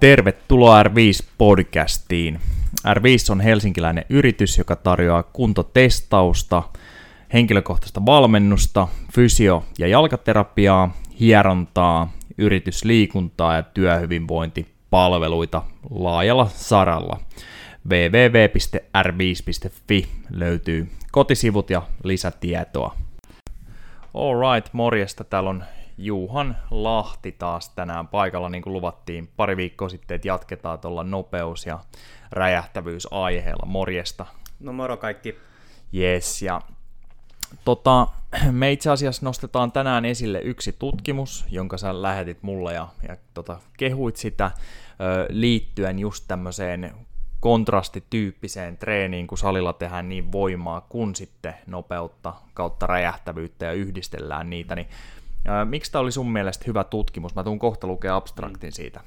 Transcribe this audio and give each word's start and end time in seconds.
Tervetuloa 0.00 0.82
R5-podcastiin. 0.82 2.40
R5 2.86 3.32
on 3.32 3.40
helsinkiläinen 3.40 4.04
yritys, 4.08 4.58
joka 4.58 4.76
tarjoaa 4.76 5.22
kuntotestausta, 5.22 6.62
henkilökohtaista 7.32 8.06
valmennusta, 8.06 8.88
fysio- 9.14 9.64
ja 9.78 9.86
jalkaterapiaa, 9.86 10.96
hierontaa, 11.20 12.12
yritysliikuntaa 12.38 13.56
ja 13.56 13.62
työhyvinvointipalveluita 13.62 15.62
laajalla 15.90 16.46
saralla. 16.46 17.20
www.r5.fi 17.88 20.08
löytyy 20.30 20.88
kotisivut 21.12 21.70
ja 21.70 21.82
lisätietoa. 22.04 22.94
Alright, 24.14 24.74
morjesta. 24.74 25.24
Täällä 25.24 25.50
on 25.50 25.64
Juhan 25.98 26.56
Lahti 26.70 27.32
taas 27.32 27.68
tänään 27.68 28.08
paikalla, 28.08 28.48
niin 28.48 28.62
kuin 28.62 28.72
luvattiin 28.72 29.28
pari 29.36 29.56
viikkoa 29.56 29.88
sitten, 29.88 30.14
että 30.14 30.28
jatketaan 30.28 30.78
tuolla 30.78 31.04
nopeus- 31.04 31.66
ja 31.66 31.78
räjähtävyysaiheella. 32.30 33.66
Morjesta. 33.66 34.26
No 34.60 34.72
moro 34.72 34.96
kaikki. 34.96 35.36
Yes, 35.94 36.42
ja 36.42 36.60
tota, 37.64 38.06
me 38.50 38.72
itse 38.72 38.90
asiassa 38.90 39.26
nostetaan 39.26 39.72
tänään 39.72 40.04
esille 40.04 40.40
yksi 40.40 40.76
tutkimus, 40.78 41.46
jonka 41.50 41.78
sä 41.78 42.02
lähetit 42.02 42.42
mulle 42.42 42.74
ja, 42.74 42.88
ja 43.08 43.16
tota, 43.34 43.60
kehuit 43.76 44.16
sitä 44.16 44.50
ö, 45.00 45.26
liittyen 45.28 45.98
just 45.98 46.24
tämmöiseen 46.28 46.94
kontrastityyppiseen 47.40 48.76
treeniin, 48.76 49.26
kun 49.26 49.38
salilla 49.38 49.72
tehdään 49.72 50.08
niin 50.08 50.32
voimaa 50.32 50.80
kuin 50.80 51.14
sitten 51.14 51.54
nopeutta 51.66 52.34
kautta 52.54 52.86
räjähtävyyttä 52.86 53.64
ja 53.66 53.72
yhdistellään 53.72 54.50
niitä, 54.50 54.74
niin 54.74 54.88
miksi 55.64 55.92
tämä 55.92 56.02
oli 56.02 56.12
sun 56.12 56.32
mielestä 56.32 56.64
hyvä 56.66 56.84
tutkimus? 56.84 57.34
Mä 57.34 57.44
tuun 57.44 57.58
kohta 57.58 57.86
lukea 57.86 58.16
abstraktin 58.16 58.72
siitä. 58.72 59.00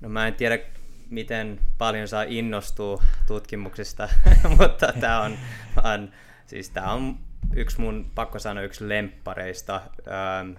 No 0.00 0.08
mä 0.08 0.26
en 0.26 0.34
tiedä, 0.34 0.58
miten 1.10 1.60
paljon 1.78 2.08
saa 2.08 2.22
innostua 2.22 3.02
tutkimuksista, 3.26 4.08
mutta 4.58 4.92
tämä 5.00 5.20
on, 5.20 5.38
on, 5.84 6.10
siis 6.46 6.70
tää 6.70 6.92
on 6.92 7.18
yksi 7.54 7.80
mun, 7.80 8.10
pakko 8.14 8.38
sanoa, 8.38 8.64
yksi 8.64 8.88
lemppareista 8.88 9.74
ähm, 10.08 10.50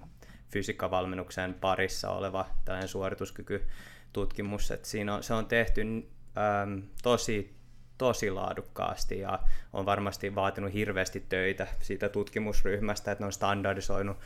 fysiikkavalmennuksen 0.50 1.54
parissa 1.54 2.10
oleva 2.10 2.46
tällainen 2.66 2.90
suorituskykytutkimus. 2.90 4.72
Et 4.72 4.86
siinä 4.86 5.16
on, 5.16 5.24
se 5.24 5.34
on 5.34 5.46
tehty 5.46 5.82
ähm, 5.82 6.80
tosi, 7.04 7.56
tosi 7.98 8.32
laadukkaasti 8.32 9.20
ja 9.20 9.40
on 9.74 9.86
varmasti 9.86 10.36
vaatinut 10.36 10.74
hirveästi 10.74 11.26
töitä 11.30 11.68
siitä 11.80 12.10
tutkimusryhmästä, 12.10 13.12
että 13.12 13.22
ne 13.22 13.26
on 13.26 13.34
standardisoinut 13.34 14.18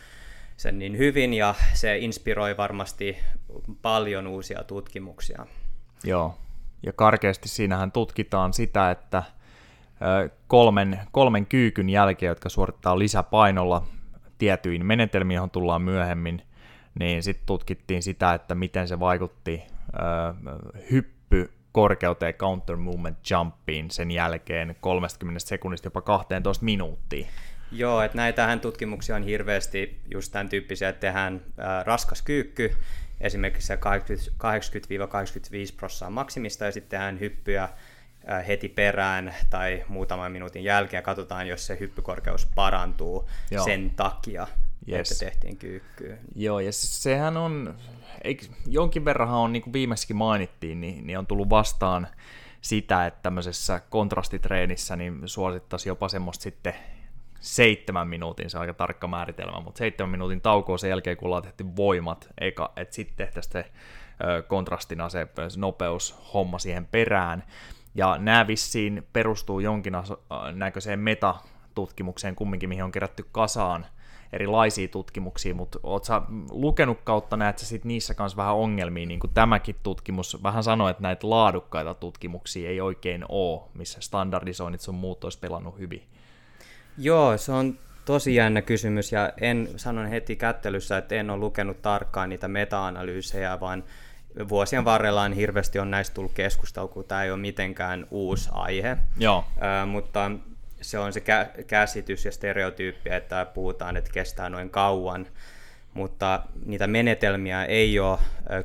sen 0.59 0.79
niin 0.79 0.97
hyvin 0.97 1.33
ja 1.33 1.55
se 1.73 1.97
inspiroi 1.97 2.57
varmasti 2.57 3.17
paljon 3.81 4.27
uusia 4.27 4.63
tutkimuksia. 4.63 5.45
Joo, 6.03 6.37
ja 6.83 6.93
karkeasti 6.93 7.49
siinähän 7.49 7.91
tutkitaan 7.91 8.53
sitä, 8.53 8.91
että 8.91 9.23
kolmen, 10.47 10.99
kolmen 11.11 11.45
kyykyn 11.45 11.89
jälkeen, 11.89 12.27
jotka 12.27 12.49
suorittaa 12.49 12.99
lisäpainolla 12.99 13.87
tietyin 14.37 14.85
menetelmiin, 14.85 15.35
johon 15.35 15.49
tullaan 15.49 15.81
myöhemmin, 15.81 16.41
niin 16.99 17.23
sitten 17.23 17.45
tutkittiin 17.45 18.03
sitä, 18.03 18.33
että 18.33 18.55
miten 18.55 18.87
se 18.87 18.99
vaikutti 18.99 19.63
hyppy 20.91 21.53
korkeuteen 21.71 22.33
counter 22.33 22.75
movement 22.75 23.17
jumpiin 23.29 23.91
sen 23.91 24.11
jälkeen 24.11 24.75
30 24.81 25.39
sekunnista 25.39 25.87
jopa 25.87 26.01
12 26.01 26.65
minuuttiin. 26.65 27.27
Joo, 27.71 28.01
että 28.01 28.17
näitähän 28.17 28.59
tutkimuksia 28.59 29.15
on 29.15 29.23
hirveästi 29.23 29.99
just 30.11 30.31
tämän 30.31 30.49
tyyppisiä, 30.49 30.89
että 30.89 30.99
tehdään 30.99 31.41
raskas 31.85 32.21
kyykky, 32.21 32.75
esimerkiksi 33.21 33.73
80-85 33.73 33.77
prosenttia 35.77 36.09
maksimista, 36.09 36.65
ja 36.65 36.71
sitten 36.71 36.89
tehdään 36.89 37.19
hyppyjä 37.19 37.63
äh, 37.63 38.47
heti 38.47 38.69
perään 38.69 39.35
tai 39.49 39.85
muutaman 39.87 40.31
minuutin 40.31 40.63
jälkeen, 40.63 40.97
ja 40.97 41.01
katsotaan, 41.01 41.47
jos 41.47 41.67
se 41.67 41.77
hyppykorkeus 41.79 42.47
parantuu 42.55 43.29
Joo. 43.51 43.65
sen 43.65 43.89
takia, 43.95 44.47
yes. 44.89 45.11
että 45.11 45.25
tehtiin 45.25 45.57
kyykkyä. 45.57 46.17
Joo, 46.35 46.59
ja 46.59 46.71
sehän 46.73 47.37
on, 47.37 47.75
eikö, 48.23 48.45
jonkin 48.67 49.05
verran 49.05 49.29
on, 49.29 49.53
niin 49.53 49.63
kuin 49.63 49.73
viimeiskin 49.73 50.15
mainittiin, 50.15 50.81
niin, 50.81 51.07
niin 51.07 51.19
on 51.19 51.27
tullut 51.27 51.49
vastaan 51.49 52.07
sitä, 52.61 53.05
että 53.05 53.19
tämmöisessä 53.23 53.81
kontrastitreenissä 53.89 54.95
niin 54.95 55.21
suosittaisiin 55.25 55.91
jopa 55.91 56.09
semmoista 56.09 56.43
sitten 56.43 56.73
seitsemän 57.39 58.07
minuutin, 58.07 58.49
se 58.49 58.57
on 58.57 58.61
aika 58.61 58.73
tarkka 58.73 59.07
määritelmä, 59.07 59.59
mutta 59.59 59.79
seitsemän 59.79 60.09
minuutin 60.09 60.41
taukoa 60.41 60.77
sen 60.77 60.89
jälkeen, 60.89 61.17
kun 61.17 61.25
ollaan 61.25 61.43
tehty 61.43 61.65
voimat, 61.75 62.29
eikä, 62.41 62.69
että 62.75 62.95
sitten 62.95 63.17
tehtäisiin 63.17 63.51
se 63.51 63.71
kontrastina 64.47 65.09
se 65.09 65.27
nopeushomma 65.57 66.59
siihen 66.59 66.85
perään. 66.85 67.43
Ja 67.95 68.17
nämä 68.17 68.47
vissiin 68.47 69.07
perustuu 69.13 69.59
jonkin 69.59 69.93
näköiseen 70.53 70.99
metatutkimukseen 70.99 72.35
kumminkin, 72.35 72.69
mihin 72.69 72.83
on 72.83 72.91
kerätty 72.91 73.25
kasaan 73.31 73.85
erilaisia 74.33 74.87
tutkimuksia, 74.87 75.55
mutta 75.55 75.79
oot 75.83 76.03
sä 76.03 76.21
lukenut 76.49 76.97
kautta, 77.03 77.37
näet 77.37 77.57
sä 77.57 77.65
sit 77.65 77.85
niissä 77.85 78.13
kanssa 78.13 78.37
vähän 78.37 78.55
ongelmia, 78.55 79.05
niin 79.05 79.19
kuin 79.19 79.33
tämäkin 79.33 79.75
tutkimus 79.83 80.43
vähän 80.43 80.63
sanoi, 80.63 80.91
että 80.91 81.03
näitä 81.03 81.29
laadukkaita 81.29 81.93
tutkimuksia 81.93 82.69
ei 82.69 82.81
oikein 82.81 83.25
ole, 83.29 83.61
missä 83.73 84.01
standardisoinnit 84.01 84.81
sun 84.81 84.95
muut 84.95 85.23
olisi 85.23 85.39
pelannut 85.39 85.79
hyvin. 85.79 86.03
Joo, 86.99 87.37
se 87.37 87.51
on 87.51 87.79
tosi 88.05 88.35
jännä 88.35 88.61
kysymys 88.61 89.11
ja 89.11 89.33
en 89.41 89.69
sanon 89.75 90.07
heti 90.07 90.35
kättelyssä, 90.35 90.97
että 90.97 91.15
en 91.15 91.29
ole 91.29 91.39
lukenut 91.39 91.81
tarkkaan 91.81 92.29
niitä 92.29 92.47
meta-analyysejä, 92.47 93.59
vaan 93.59 93.83
vuosien 94.49 94.85
varrella 94.85 95.21
on 95.21 95.33
hirveästi 95.33 95.79
on 95.79 95.91
näistä 95.91 96.13
tullut 96.13 96.33
keskustelua, 96.33 96.87
kun 96.87 97.05
tämä 97.05 97.23
ei 97.23 97.31
ole 97.31 97.39
mitenkään 97.39 98.07
uusi 98.11 98.49
aihe. 98.53 98.97
Joo. 99.17 99.45
Ö, 99.81 99.85
mutta 99.85 100.31
se 100.81 100.99
on 100.99 101.13
se 101.13 101.19
kä- 101.19 101.63
käsitys 101.63 102.25
ja 102.25 102.31
stereotyyppi, 102.31 103.09
että 103.09 103.45
puhutaan, 103.53 103.97
että 103.97 104.11
kestää 104.13 104.49
noin 104.49 104.69
kauan, 104.69 105.27
mutta 105.93 106.41
niitä 106.65 106.87
menetelmiä 106.87 107.65
ei 107.65 107.99
ole 107.99 108.17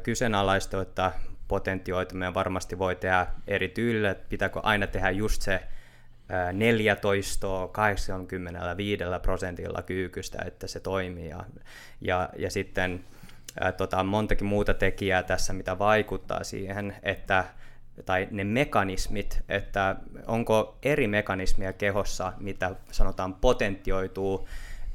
kyseenalaista, 0.03 0.83
että 0.83 1.13
potentioituminen 1.49 2.35
varmasti 2.35 2.79
voi 2.79 2.97
tehdä 2.97 3.27
eri 3.47 3.69
tyylillä, 3.69 4.11
että 4.11 4.27
pitääkö 4.29 4.61
aina 4.63 4.87
tehdä 4.87 5.11
just 5.11 5.43
se 5.43 5.61
14 6.53 7.69
85 7.73 9.05
prosentilla 9.23 9.83
kyykystä, 9.83 10.39
että 10.47 10.67
se 10.67 10.81
toimii. 10.81 11.29
Ja, 11.29 11.45
ja, 12.01 12.29
ja 12.39 12.51
sitten 12.51 13.05
ää, 13.61 13.73
tota, 13.73 14.05
montakin 14.05 14.47
muuta 14.47 14.75
tekijää 14.75 15.23
tässä, 15.23 15.53
mitä 15.53 15.79
vaikuttaa 15.79 16.45
siihen, 16.45 16.97
että 17.03 17.45
tai 18.05 18.29
ne 18.31 18.45
mekanismit, 18.45 19.43
että 19.49 19.97
onko 20.27 20.79
eri 20.83 21.07
mekanismia 21.07 21.73
kehossa, 21.73 22.33
mitä 22.39 22.75
sanotaan 22.91 23.35
potentioituu, 23.35 24.49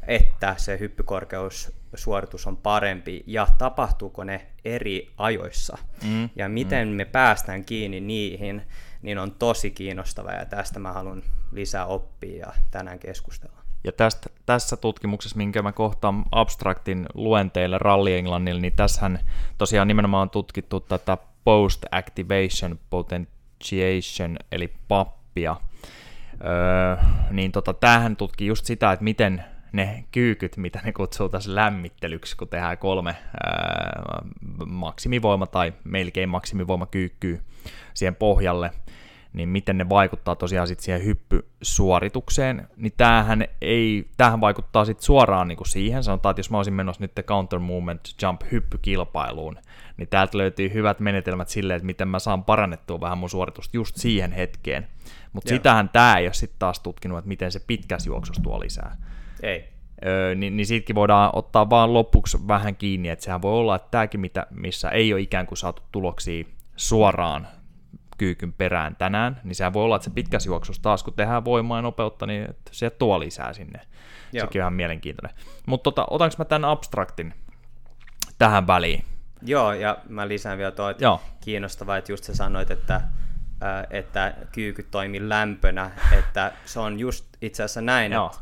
että 0.08 0.56
se 0.58 0.80
hyppykorkeussuoritus 0.80 2.48
on 2.48 2.58
parempi 2.58 3.24
ja 3.28 3.48
tapahtuuko 3.58 4.24
ne 4.24 4.48
eri 4.66 5.12
ajoissa 5.18 5.78
mm, 6.04 6.30
ja 6.36 6.50
miten 6.50 6.88
mm. 6.88 6.94
me 6.94 7.06
päästään 7.06 7.66
kiinni 7.66 8.00
niihin, 8.00 8.62
niin 9.02 9.18
on 9.18 9.32
tosi 9.32 9.72
kiinnostavaa 9.72 10.34
ja 10.34 10.46
tästä 10.46 10.80
mä 10.80 10.94
haluan 10.94 11.24
lisää 11.52 11.86
oppia 11.86 12.38
ja 12.38 12.54
tänään 12.72 13.00
keskustella. 13.00 13.60
Ja 13.84 13.92
tästä, 13.92 14.30
tässä 14.46 14.78
tutkimuksessa, 14.78 15.38
minkä 15.38 15.62
mä 15.62 15.72
kohtaan 15.72 16.26
abstraktin 16.32 17.06
luenteille 17.14 17.78
ralli 17.78 18.14
Englannille, 18.14 18.62
niin 18.62 18.74
tässähän 18.76 19.20
tosiaan 19.58 19.88
nimenomaan 19.88 20.22
on 20.22 20.30
tutkittu 20.30 20.80
tätä 20.80 21.18
post-activation 21.44 22.80
potentiation, 22.90 24.38
eli 24.52 24.74
pappia. 24.88 25.56
Öö, 26.46 27.06
niin 27.32 27.52
tota, 27.52 27.74
tämähän 27.74 28.16
tutkii 28.16 28.48
just 28.48 28.66
sitä, 28.66 28.92
että 28.92 29.04
miten 29.04 29.44
ne 29.72 30.04
kyykyt, 30.12 30.58
mitä 30.58 30.82
ne 30.84 30.94
kutsuu 30.94 31.30
tässä 31.30 31.56
lämmittelyksi, 31.56 32.38
kun 32.38 32.48
tehdään 32.48 32.78
kolme 32.78 33.16
ää, 33.44 34.22
maksimivoima 34.66 35.48
tai 35.48 35.74
melkein 35.84 36.30
maksimivoima 36.30 36.86
kyykkyy 36.86 37.42
siihen 37.94 38.16
pohjalle, 38.16 38.72
niin 39.34 39.50
miten 39.50 39.78
ne 39.78 39.90
vaikuttaa 39.90 40.36
tosiaan 40.36 40.68
sitten 40.68 40.84
siihen 40.84 41.06
hyppysuoritukseen, 41.06 42.68
niin 42.78 42.94
tämähän, 42.98 43.46
ei, 43.62 44.10
tämähän 44.18 44.42
vaikuttaa 44.42 44.86
sitten 44.86 45.06
suoraan 45.06 45.48
niin 45.48 45.58
kuin 45.58 45.68
siihen, 45.68 46.04
sanotaan, 46.04 46.32
että 46.32 46.40
jos 46.40 46.52
mä 46.52 46.58
olisin 46.58 46.74
menossa 46.74 47.04
nyt 47.04 47.12
counter 47.22 47.60
movement 47.60 48.02
jump 48.22 48.42
hyppykilpailuun, 48.52 49.58
niin 49.98 50.10
täältä 50.10 50.38
löytyy 50.38 50.74
hyvät 50.74 51.00
menetelmät 51.00 51.50
sille, 51.50 51.76
että 51.76 51.86
miten 51.86 52.08
mä 52.08 52.20
saan 52.20 52.44
parannettua 52.44 53.02
vähän 53.02 53.18
mun 53.18 53.30
suoritusta 53.30 53.78
just 53.78 53.96
siihen 53.96 54.32
hetkeen. 54.32 54.88
Mutta 55.34 55.50
sitähän 55.50 55.90
tämä 55.90 56.18
ei 56.18 56.26
ole 56.26 56.34
sitten 56.34 56.60
taas 56.60 56.80
tutkinut, 56.80 57.18
että 57.18 57.28
miten 57.28 57.52
se 57.52 57.60
pitkässä 57.60 58.10
juoksussa 58.10 58.44
tuo 58.44 58.60
lisää. 58.60 58.98
Ei. 59.44 59.70
Öö, 60.06 60.36
niin, 60.36 60.58
niin 60.58 60.66
siitäkin 60.66 60.96
voidaan 60.96 61.30
ottaa 61.34 61.70
vaan 61.70 61.94
lopuksi 61.94 62.38
vähän 62.48 62.76
kiinni, 62.76 63.10
että 63.10 63.26
sehän 63.26 63.42
voi 63.42 63.54
olla, 63.54 63.76
että 63.76 63.88
tämäkin, 63.92 64.20
mitä, 64.20 64.48
missä 64.50 64.90
ei 64.90 65.14
ole 65.14 65.22
ikään 65.22 65.48
kuin 65.48 65.58
saatu 65.58 65.82
tuloksia 65.92 66.44
suoraan 66.76 67.48
kyykyn 68.18 68.54
perään 68.54 68.96
tänään, 68.96 69.42
niin 69.44 69.56
sehän 69.56 69.74
voi 69.74 69.84
olla, 69.84 69.96
että 69.96 70.04
se 70.04 70.12
pitkässä 70.12 70.50
juoksussa 70.50 70.82
taas, 70.82 71.04
kun 71.04 71.14
tehdään 71.14 71.46
voimaa 71.46 71.78
ja 71.78 71.82
nopeutta, 71.82 72.26
niin 72.26 72.48
se 72.72 72.90
tuo 72.90 73.20
lisää 73.20 73.54
sinne. 73.54 73.82
Joo. 74.34 74.46
Sekin 74.46 74.62
on 74.62 74.64
ihan 74.64 74.74
mielenkiintoinen. 74.74 75.38
Mutta 75.66 75.84
tota, 75.84 76.08
otanko 76.10 76.36
mä 76.38 76.46
tämän 76.46 76.70
abstraktin 76.70 77.34
tähän 78.38 78.68
väliin? 78.68 79.04
Joo, 79.42 79.74
ja 79.74 79.98
mä 80.10 80.28
lisään 80.28 80.58
vielä 80.58 80.72
tuo, 80.72 80.90
että 80.90 81.04
Joo. 81.04 81.22
kiinnostavaa, 81.42 81.98
että 81.98 82.12
just 82.12 82.24
sä 82.24 82.36
sanoit, 82.36 82.72
että, 82.72 83.02
että 83.90 84.34
kyyky 84.52 84.84
toimii 84.84 85.30
lämpönä, 85.30 85.92
että 86.20 86.52
se 86.66 86.80
on 86.80 87.00
just 87.00 87.26
itse 87.42 87.64
asiassa 87.64 87.82
näin, 87.82 88.12
Joo. 88.12 88.26
että, 88.26 88.40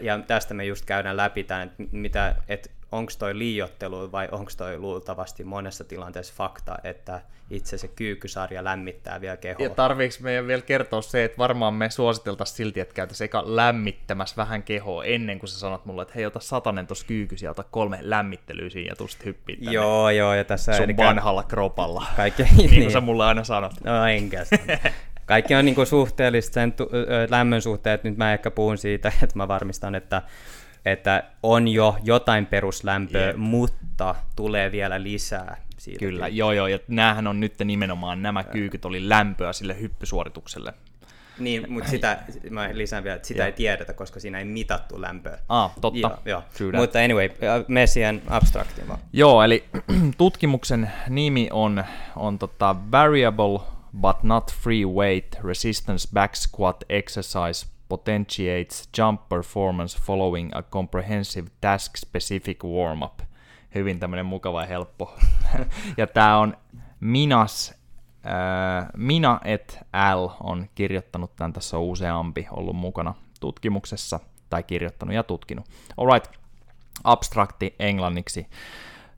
ja 0.00 0.18
tästä 0.18 0.54
me 0.54 0.64
just 0.64 0.84
käydään 0.84 1.16
läpi 1.16 1.44
tämän, 1.44 1.62
että, 1.62 1.82
mitä, 1.92 2.34
että 2.48 2.70
onko 2.92 3.12
toi 3.18 3.38
liiottelu 3.38 4.12
vai 4.12 4.28
onko 4.32 4.50
toi 4.56 4.78
luultavasti 4.78 5.44
monessa 5.44 5.84
tilanteessa 5.84 6.34
fakta, 6.36 6.78
että 6.84 7.20
itse 7.50 7.78
se 7.78 7.88
kyykkysarja 7.88 8.64
lämmittää 8.64 9.20
vielä 9.20 9.36
kehoa. 9.36 9.66
Ja 9.66 9.70
tarviiko 9.70 10.14
meidän 10.20 10.46
vielä 10.46 10.62
kertoa 10.62 11.02
se, 11.02 11.24
että 11.24 11.38
varmaan 11.38 11.74
me 11.74 11.90
suositeltaisiin 11.90 12.56
silti, 12.56 12.80
että 12.80 12.94
käytäisiin 12.94 13.24
eka 13.24 13.42
lämmittämässä 13.46 14.36
vähän 14.36 14.62
kehoa 14.62 15.04
ennen 15.04 15.38
kuin 15.38 15.48
sä 15.48 15.58
sanot 15.58 15.84
mulle, 15.84 16.02
että 16.02 16.14
hei 16.14 16.26
ota 16.26 16.40
satanen 16.40 16.86
tuossa 16.86 17.06
kyykysi 17.06 17.44
ja 17.44 17.50
ota 17.50 17.64
kolme 17.70 17.98
lämmittelyä 18.00 18.70
siinä 18.70 18.88
ja 18.88 18.96
tulet 18.96 19.24
hyppiä 19.24 19.56
tänne 19.56 19.72
Joo, 19.72 20.10
joo, 20.10 20.34
ja 20.34 20.44
tässä... 20.44 20.76
Sun 20.76 20.96
vanhalla 20.96 21.42
kropalla. 21.42 22.06
Kaikki, 22.16 22.42
niin, 22.42 22.56
niin 22.70 22.82
kuin 22.82 22.92
sä 22.92 23.00
mulle 23.00 23.24
aina 23.24 23.44
sanot. 23.44 23.72
No 23.84 24.06
enkä 24.06 24.44
Kaikki 25.26 25.54
on 25.54 25.64
niin 25.64 25.74
kuin 25.74 25.86
suhteellista 25.86 26.54
sen 26.54 26.72
tu- 26.72 26.90
lämmön 27.28 27.62
suhteen, 27.62 27.94
että 27.94 28.08
nyt 28.08 28.18
mä 28.18 28.32
ehkä 28.32 28.50
puhun 28.50 28.78
siitä, 28.78 29.12
että 29.22 29.36
mä 29.36 29.48
varmistan, 29.48 29.94
että 29.94 30.22
että 30.84 31.24
on 31.42 31.68
jo 31.68 31.96
jotain 32.02 32.46
peruslämpöä, 32.46 33.26
yep. 33.26 33.36
mutta 33.36 34.14
tulee 34.36 34.72
vielä 34.72 35.02
lisää. 35.02 35.56
Siitä 35.78 35.98
Kyllä, 35.98 36.28
joo 36.28 36.52
joo, 36.52 36.66
ja 36.66 36.78
näähän 36.88 37.26
on 37.26 37.40
nyt 37.40 37.54
nimenomaan, 37.64 38.22
nämä 38.22 38.44
kyykyt 38.44 38.84
oli 38.84 39.08
lämpöä 39.08 39.52
sille 39.52 39.80
hyppysuoritukselle. 39.80 40.74
Niin, 41.38 41.72
mutta 41.72 41.90
sitä, 41.90 42.18
mä 42.50 42.68
lisään 42.72 43.04
vielä, 43.04 43.16
että 43.16 43.28
sitä 43.28 43.46
ei 43.46 43.52
tiedetä, 43.52 43.92
koska 43.92 44.20
siinä 44.20 44.38
ei 44.38 44.44
mitattu 44.44 45.00
lämpöä. 45.00 45.38
Ah, 45.48 45.72
totta. 45.80 46.18
Joo, 46.24 46.42
joo. 46.60 46.72
Mutta 46.80 46.98
anyway, 46.98 47.28
Messian 47.68 48.22
abstrakti 48.28 48.82
Joo, 49.12 49.42
eli 49.42 49.64
tutkimuksen 50.18 50.90
nimi 51.08 51.48
on, 51.52 51.84
on 52.16 52.38
tota 52.38 52.76
variable 52.90 53.60
but 54.00 54.22
not 54.22 54.52
free 54.52 54.84
weight 54.84 55.36
resistance 55.42 56.08
back 56.12 56.36
squat 56.36 56.84
exercise 56.88 57.66
potentiates 57.88 58.88
jump 58.98 59.28
performance 59.28 59.98
following 59.98 60.50
a 60.54 60.62
comprehensive 60.62 61.50
task-specific 61.60 62.64
warm-up. 62.64 63.20
Hyvin 63.74 64.00
tämmöinen 64.00 64.26
mukava 64.26 64.60
ja 64.62 64.66
helppo. 64.66 65.16
ja 65.96 66.06
tämä 66.06 66.38
on 66.38 66.56
Minas, 67.00 67.74
äh, 68.26 68.88
Mina 68.96 69.40
et 69.44 69.78
L 70.14 70.28
on 70.40 70.68
kirjoittanut 70.74 71.36
tämän, 71.36 71.52
tässä 71.52 71.76
on 71.76 71.82
useampi 71.82 72.46
ollut 72.50 72.76
mukana 72.76 73.14
tutkimuksessa, 73.40 74.20
tai 74.50 74.62
kirjoittanut 74.62 75.14
ja 75.14 75.22
tutkinut. 75.22 75.66
Alright, 75.96 76.32
abstrakti 77.04 77.74
englanniksi. 77.78 78.46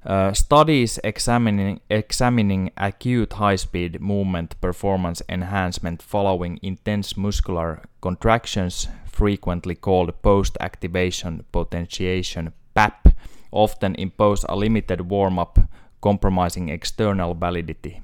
Uh, 0.06 0.34
studies 0.34 0.98
examining, 1.02 1.80
examining 1.88 2.70
acute 2.76 3.32
high-speed 3.32 4.00
movement 4.02 4.54
performance 4.60 5.22
enhancement 5.30 6.02
following 6.02 6.58
intense 6.62 7.16
muscular 7.16 7.80
contractions, 8.02 8.86
frequently 9.06 9.74
called 9.74 10.12
post-activation 10.22 11.42
potentiation 11.52 12.52
(PAP), 12.74 13.08
often 13.50 13.94
impose 13.94 14.44
a 14.48 14.54
limited 14.54 15.00
warm-up, 15.00 15.58
compromising 16.02 16.68
external 16.68 17.32
validity. 17.34 18.02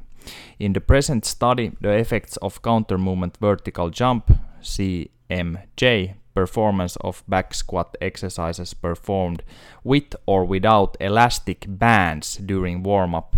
In 0.59 0.73
the 0.73 0.81
present 0.81 1.27
study, 1.27 1.73
the 1.83 1.93
effects 1.99 2.39
of 2.39 2.63
counter-movement 2.63 3.37
vertical 3.41 3.91
jump 3.91 4.33
(CMJ) 4.63 6.15
performance 6.35 6.97
of 6.97 7.23
back 7.29 7.55
squat 7.55 7.97
exercises 8.01 8.75
performed 8.75 9.43
with 9.85 10.15
or 10.27 10.45
without 10.45 10.97
elastic 11.01 11.65
bands 11.69 12.37
during 12.37 12.83
warm 12.83 13.15
up 13.15 13.37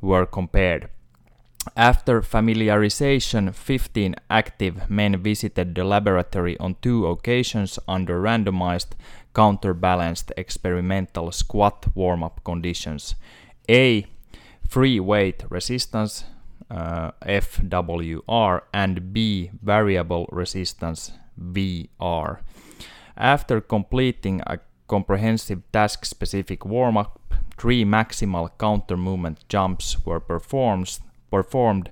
were 0.00 0.26
compared. 0.26 0.88
After 1.76 2.22
familiarization, 2.22 3.54
15 3.54 4.16
active 4.30 4.88
men 4.88 5.22
visited 5.22 5.74
the 5.74 5.84
laboratory 5.84 6.58
on 6.58 6.76
two 6.80 7.06
occasions 7.06 7.78
under 7.86 8.20
randomized, 8.20 8.92
counterbalanced 9.34 10.32
experimental 10.38 11.30
squat 11.32 11.86
warm 11.94 12.22
up 12.22 12.42
conditions. 12.44 13.14
A. 13.68 14.06
Free 14.66 15.00
weight 15.00 15.44
resistance 15.50 16.24
uh, 16.70 17.10
FWR 17.26 18.62
and 18.72 19.12
B. 19.12 19.50
Variable 19.62 20.28
resistance 20.30 21.12
VR. 21.40 22.40
After 23.16 23.60
completing 23.60 24.40
a 24.46 24.58
comprehensive 24.88 25.62
task 25.72 26.04
specific 26.04 26.64
warm 26.64 26.96
up, 26.96 27.20
three 27.56 27.84
maximal 27.84 28.50
counter 28.58 28.96
movement 28.96 29.46
jumps 29.48 30.04
were 30.04 30.20
performed, 30.20 30.98
performed, 31.30 31.90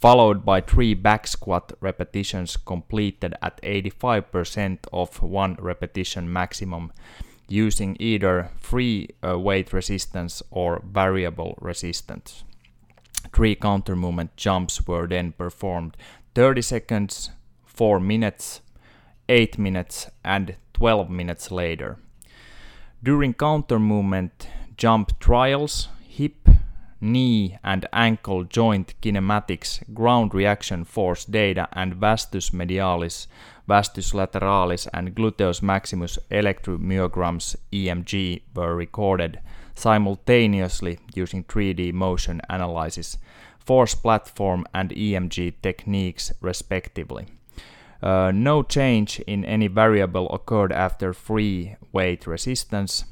followed 0.00 0.44
by 0.44 0.60
three 0.60 0.92
back 0.92 1.26
squat 1.26 1.72
repetitions 1.80 2.56
completed 2.56 3.34
at 3.40 3.62
85% 3.62 4.78
of 4.92 5.22
one 5.22 5.56
repetition 5.60 6.30
maximum 6.32 6.92
using 7.48 7.96
either 8.00 8.50
free 8.58 9.08
uh, 9.26 9.38
weight 9.38 9.72
resistance 9.72 10.42
or 10.50 10.82
variable 10.84 11.56
resistance. 11.60 12.44
Three 13.32 13.54
counter 13.54 13.96
movement 13.96 14.36
jumps 14.36 14.86
were 14.86 15.06
then 15.06 15.32
performed 15.32 15.96
30 16.34 16.62
seconds, 16.62 17.30
4 17.64 18.00
minutes, 18.00 18.60
8 19.28 19.58
minutes 19.58 20.10
and 20.24 20.56
12 20.74 21.10
minutes 21.10 21.50
later. 21.50 21.98
During 23.02 23.34
counter 23.34 23.78
movement 23.78 24.48
jump 24.76 25.18
trials, 25.20 25.88
hip, 26.08 26.48
knee, 27.00 27.58
and 27.62 27.86
ankle 27.92 28.44
joint 28.44 28.94
kinematics, 29.02 29.82
ground 29.94 30.34
reaction 30.34 30.84
force 30.84 31.24
data, 31.24 31.68
and 31.72 31.94
vastus 31.94 32.50
medialis, 32.50 33.26
vastus 33.68 34.12
lateralis, 34.12 34.88
and 34.92 35.14
gluteus 35.14 35.62
maximus 35.62 36.18
electromyograms 36.30 37.56
EMG 37.72 38.42
were 38.54 38.74
recorded 38.74 39.38
simultaneously 39.74 40.98
using 41.14 41.44
3D 41.44 41.92
motion 41.92 42.40
analysis, 42.48 43.18
force 43.58 43.94
platform, 43.94 44.64
and 44.72 44.90
EMG 44.90 45.54
techniques, 45.62 46.32
respectively. 46.40 47.26
Uh, 48.04 48.30
no 48.34 48.62
change 48.62 49.18
in 49.20 49.46
any 49.46 49.66
variable 49.66 50.28
occurred 50.28 50.70
after 50.70 51.14
free 51.14 51.74
weight 51.90 52.26
resistance. 52.26 53.06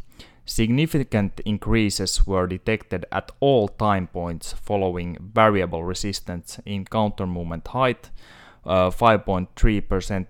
Significant 0.45 1.41
increases 1.47 2.27
were 2.27 2.47
detected 2.47 3.07
at 3.11 3.33
all 3.41 3.69
time 3.69 4.07
points 4.07 4.53
following 4.53 5.17
variable 5.19 5.83
resistance 5.83 6.61
in 6.67 6.85
counter 6.85 7.27
movement 7.27 7.67
height, 7.69 8.11
uh, 8.67 8.91
5.3% 8.91 9.49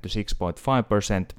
to 0.00 0.08
6.5%, 0.08 1.30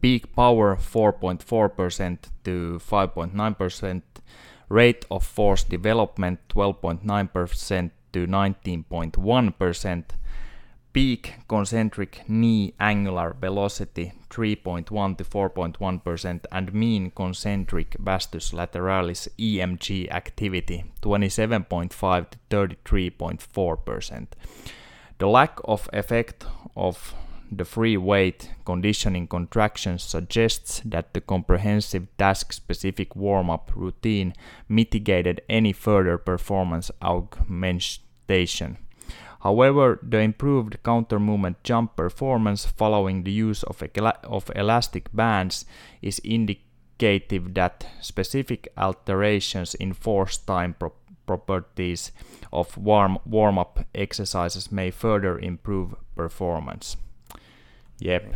peak 0.00 0.32
power 0.36 0.76
4.4% 0.76 2.18
to 2.44 2.80
5.9%, 2.80 4.02
rate 4.68 5.04
of 5.10 5.24
force 5.24 5.64
development 5.64 6.38
12.9% 6.50 7.90
to 8.12 8.26
19.1%, 8.28 10.04
peak 10.92 11.34
concentric 11.48 12.22
knee 12.28 12.74
angular 12.80 13.36
velocity 13.40 14.12
3.1 14.30 15.16
to 15.18 15.24
4.1% 15.24 16.44
and 16.50 16.74
mean 16.74 17.10
concentric 17.10 17.96
vastus 17.98 18.52
lateralis 18.52 19.28
EMG 19.38 20.10
activity 20.10 20.84
27.5 21.02 22.30
to 22.30 22.38
33.4%. 22.50 24.26
The 25.18 25.26
lack 25.28 25.58
of 25.64 25.88
effect 25.92 26.44
of 26.76 27.14
the 27.50 27.64
free 27.64 27.96
weight 27.96 28.50
conditioning 28.64 29.26
contractions 29.26 30.02
suggests 30.02 30.82
that 30.84 31.14
the 31.14 31.20
comprehensive 31.20 32.06
task 32.18 32.52
specific 32.52 33.16
warm 33.16 33.50
up 33.50 33.72
routine 33.74 34.34
mitigated 34.68 35.40
any 35.48 35.72
further 35.72 36.18
performance 36.18 36.90
augmentation. 37.02 38.78
However, 39.40 39.98
the 40.02 40.18
improved 40.18 40.82
counter 40.82 41.18
movement 41.18 41.62
jump 41.64 41.96
performance 41.96 42.66
following 42.66 43.24
the 43.24 43.30
use 43.30 43.62
of, 43.62 43.82
of 44.24 44.50
elastic 44.54 45.10
bands 45.12 45.66
is 46.02 46.20
indicative 46.24 47.54
that 47.54 47.86
specific 48.00 48.68
alterations 48.76 49.76
in 49.80 49.92
force 49.92 50.38
time 50.38 50.74
pro 50.78 50.92
properties 51.26 52.12
of 52.52 52.78
warm, 52.78 53.18
warm-up 53.30 53.78
exercises 53.94 54.72
may 54.72 54.90
further 54.90 55.38
improve 55.38 55.94
performance. 56.16 56.96
Jep. 58.00 58.34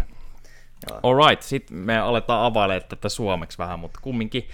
Alright, 1.02 1.42
sitten 1.42 1.76
me 1.76 1.98
aletaan 1.98 2.44
availemaan 2.44 2.88
tätä 2.88 3.08
suomeksi 3.08 3.58
vähän, 3.58 3.80
mutta 3.80 4.00
kumminkin 4.02 4.48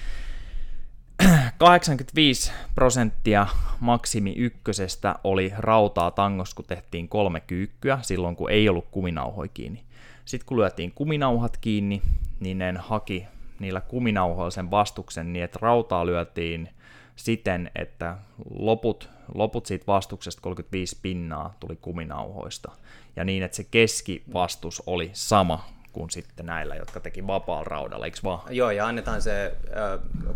85 1.58 2.52
prosenttia 2.74 3.46
maksimi 3.80 4.32
ykkösestä 4.36 5.14
oli 5.24 5.52
rautaa 5.58 6.10
tangos, 6.10 6.54
kun 6.54 6.64
tehtiin 6.64 7.08
kolme 7.08 7.40
kyykkyä, 7.40 7.98
silloin 8.02 8.36
kun 8.36 8.50
ei 8.50 8.68
ollut 8.68 8.88
kuminauhoja 8.90 9.48
kiinni. 9.54 9.84
Sitten 10.24 10.46
kun 10.46 10.58
lyötiin 10.58 10.92
kuminauhat 10.92 11.56
kiinni, 11.56 12.02
niin 12.40 12.58
ne 12.58 12.74
haki 12.78 13.26
niillä 13.58 13.80
kuminauhoilla 13.80 14.50
sen 14.50 14.70
vastuksen 14.70 15.32
niin, 15.32 15.44
että 15.44 15.58
rautaa 15.62 16.06
lyötiin 16.06 16.68
siten, 17.16 17.70
että 17.74 18.16
loput, 18.50 19.10
loput 19.34 19.66
siitä 19.66 19.86
vastuksesta 19.86 20.42
35 20.42 20.98
pinnaa 21.02 21.54
tuli 21.60 21.76
kuminauhoista. 21.76 22.72
Ja 23.16 23.24
niin, 23.24 23.42
että 23.42 23.56
se 23.56 23.64
keskivastus 23.64 24.82
oli 24.86 25.10
sama 25.12 25.64
kuin 25.98 26.10
sitten 26.10 26.46
näillä, 26.46 26.74
jotka 26.74 27.00
teki 27.00 27.26
vapaalla 27.26 27.64
raudalla, 27.64 28.04
eikö 28.04 28.18
vaan? 28.24 28.40
Joo, 28.50 28.70
ja 28.70 28.86
annetaan 28.86 29.22
se 29.22 29.54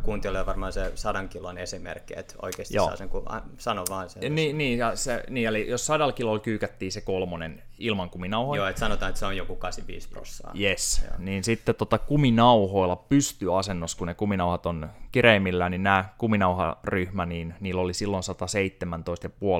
kuuntelijoille 0.03 0.47
varmaan 0.47 0.73
se 0.73 0.93
sadan 0.95 1.29
kilon 1.29 1.59
esimerkki, 1.59 2.15
että 2.17 2.35
oikeasti 2.43 2.77
Joo. 2.77 2.87
saa 2.87 2.97
sen, 2.97 3.09
kun 3.09 3.25
sano 3.59 3.85
vaan 3.91 4.11
sen. 4.11 4.35
Niin, 4.35 4.59
niin, 4.59 4.79
ja 4.79 4.97
se, 4.97 5.25
niin, 5.31 5.49
eli 5.49 5.69
jos 5.69 5.87
sadalla 5.87 6.13
kilolla 6.13 6.39
kyykättiin 6.39 6.93
se 6.93 7.01
kolmonen 7.01 7.63
ilman 7.83 8.11
kuminauhoja. 8.11 8.59
Joo, 8.59 8.69
että 8.69 8.81
sanotaan, 8.81 9.11
että 9.11 9.19
se 9.19 9.27
on 9.27 9.37
joku 9.37 9.57
85 9.57 10.09
prosenttia. 10.09 10.71
Yes, 10.71 11.03
Joo. 11.05 11.15
niin 11.19 11.45
sitten 11.45 11.75
tota 11.75 11.99
kuminauhoilla 11.99 12.97
pystyasennossa, 12.97 13.99
kun 13.99 14.07
ne 14.07 14.15
kuminauhat 14.15 14.67
on 14.67 14.91
kireimmillään, 15.13 15.71
niin 15.71 15.83
nämä 15.83 16.05
kuminauharyhmä, 16.19 17.27
niin 17.27 17.55
niillä 17.61 17.81
oli 17.81 17.95
silloin 17.95 18.23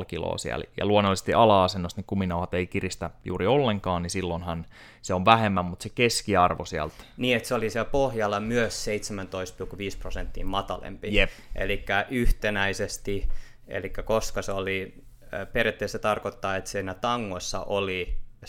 117,5 0.01 0.05
kiloa 0.07 0.39
siellä, 0.39 0.65
ja 0.77 0.87
luonnollisesti 0.87 1.35
ala-asennossa 1.35 2.01
ne 2.01 2.05
kuminauhat 2.07 2.55
ei 2.55 2.67
kiristä 2.67 3.11
juuri 3.25 3.47
ollenkaan, 3.47 4.03
niin 4.03 4.11
silloinhan 4.11 4.67
se 5.03 5.15
on 5.15 5.25
vähemmän, 5.25 5.65
mutta 5.65 5.83
se 5.83 5.89
keskiarvo 5.89 6.65
sieltä. 6.65 6.95
Niin, 7.17 7.37
että 7.37 7.49
se 7.49 7.55
oli 7.55 7.71
siellä 7.71 7.91
pohjalla 7.91 8.41
myös 8.41 8.87
17,5 8.87 9.99
prosenttia 9.99 10.47
matalempi. 10.47 11.15
Jep. 11.15 11.31
Eli 11.55 11.85
yhtenäisesti, 12.11 13.29
eli 13.69 13.91
koska 13.91 14.43
se 14.43 14.53
oli, 14.53 15.05
periaatteessa 15.53 15.99
tarkoittaa, 15.99 16.57
että 16.57 16.71
siinä 16.71 16.95
tangossa 16.95 17.61
oli 17.61 18.17
82,5 18.47 18.49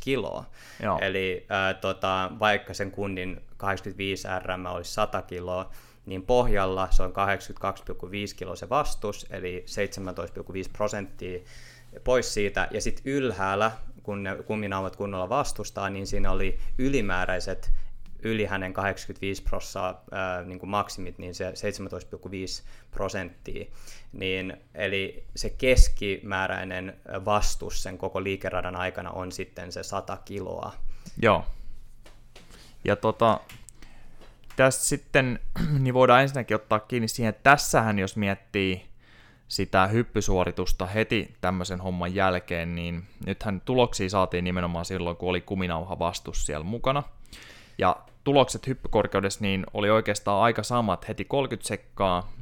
kiloa. 0.00 0.44
Joo. 0.82 0.98
Eli 1.02 1.46
ää, 1.48 1.74
tota, 1.74 2.30
vaikka 2.38 2.74
sen 2.74 2.90
kunnin 2.90 3.40
85 3.56 4.28
RM 4.38 4.66
olisi 4.66 4.92
100 4.92 5.22
kiloa, 5.22 5.70
niin 6.06 6.22
pohjalla 6.22 6.88
se 6.90 7.02
on 7.02 7.12
82,5 7.12 7.16
kiloa 8.36 8.56
se 8.56 8.68
vastus, 8.68 9.26
eli 9.30 9.64
17,5 10.66 10.70
prosenttia 10.72 11.40
pois 12.04 12.34
siitä, 12.34 12.68
ja 12.70 12.80
sitten 12.80 13.12
ylhäällä 13.12 13.72
kun 14.02 14.22
ne 14.22 14.36
kuminauhat 14.46 14.96
kunnolla 14.96 15.28
vastustaa, 15.28 15.90
niin 15.90 16.06
siinä 16.06 16.30
oli 16.30 16.58
ylimääräiset 16.78 17.72
yli 18.24 18.44
hänen 18.44 18.72
85 18.72 19.42
prosenttia 19.42 19.94
niin 20.44 20.68
maksimit, 20.68 21.18
niin 21.18 21.34
se 21.34 21.50
17,5 21.50 22.64
prosenttia. 22.90 23.66
Niin, 24.12 24.56
eli 24.74 25.24
se 25.36 25.50
keskimääräinen 25.50 26.96
vastus 27.24 27.82
sen 27.82 27.98
koko 27.98 28.22
liikeradan 28.22 28.76
aikana 28.76 29.10
on 29.10 29.32
sitten 29.32 29.72
se 29.72 29.82
100 29.82 30.18
kiloa. 30.24 30.72
Joo. 31.22 31.44
Ja 32.84 32.96
tota, 32.96 33.40
tässä 34.56 34.88
sitten, 34.88 35.40
niin 35.82 35.94
voidaan 35.94 36.22
ensinnäkin 36.22 36.54
ottaa 36.54 36.80
kiinni 36.80 37.08
siihen, 37.08 37.30
että 37.30 37.50
tässähän 37.50 37.98
jos 37.98 38.16
miettii 38.16 38.86
sitä 39.48 39.86
hyppysuoritusta 39.86 40.86
heti 40.86 41.34
tämmöisen 41.40 41.80
homman 41.80 42.14
jälkeen, 42.14 42.74
niin 42.74 43.04
nythän 43.26 43.60
tuloksia 43.60 44.10
saatiin 44.10 44.44
nimenomaan 44.44 44.84
silloin, 44.84 45.16
kun 45.16 45.28
oli 45.28 45.40
kuminauha 45.40 45.98
vastus 45.98 46.46
siellä 46.46 46.64
mukana. 46.64 47.02
Ja 47.78 47.96
tulokset 48.24 48.66
hyppykorkeudessa 48.66 49.40
niin 49.40 49.66
oli 49.74 49.90
oikeastaan 49.90 50.42
aika 50.42 50.62
samat 50.62 51.08
heti 51.08 51.24
30 51.24 51.68
sekkaa 51.68 52.32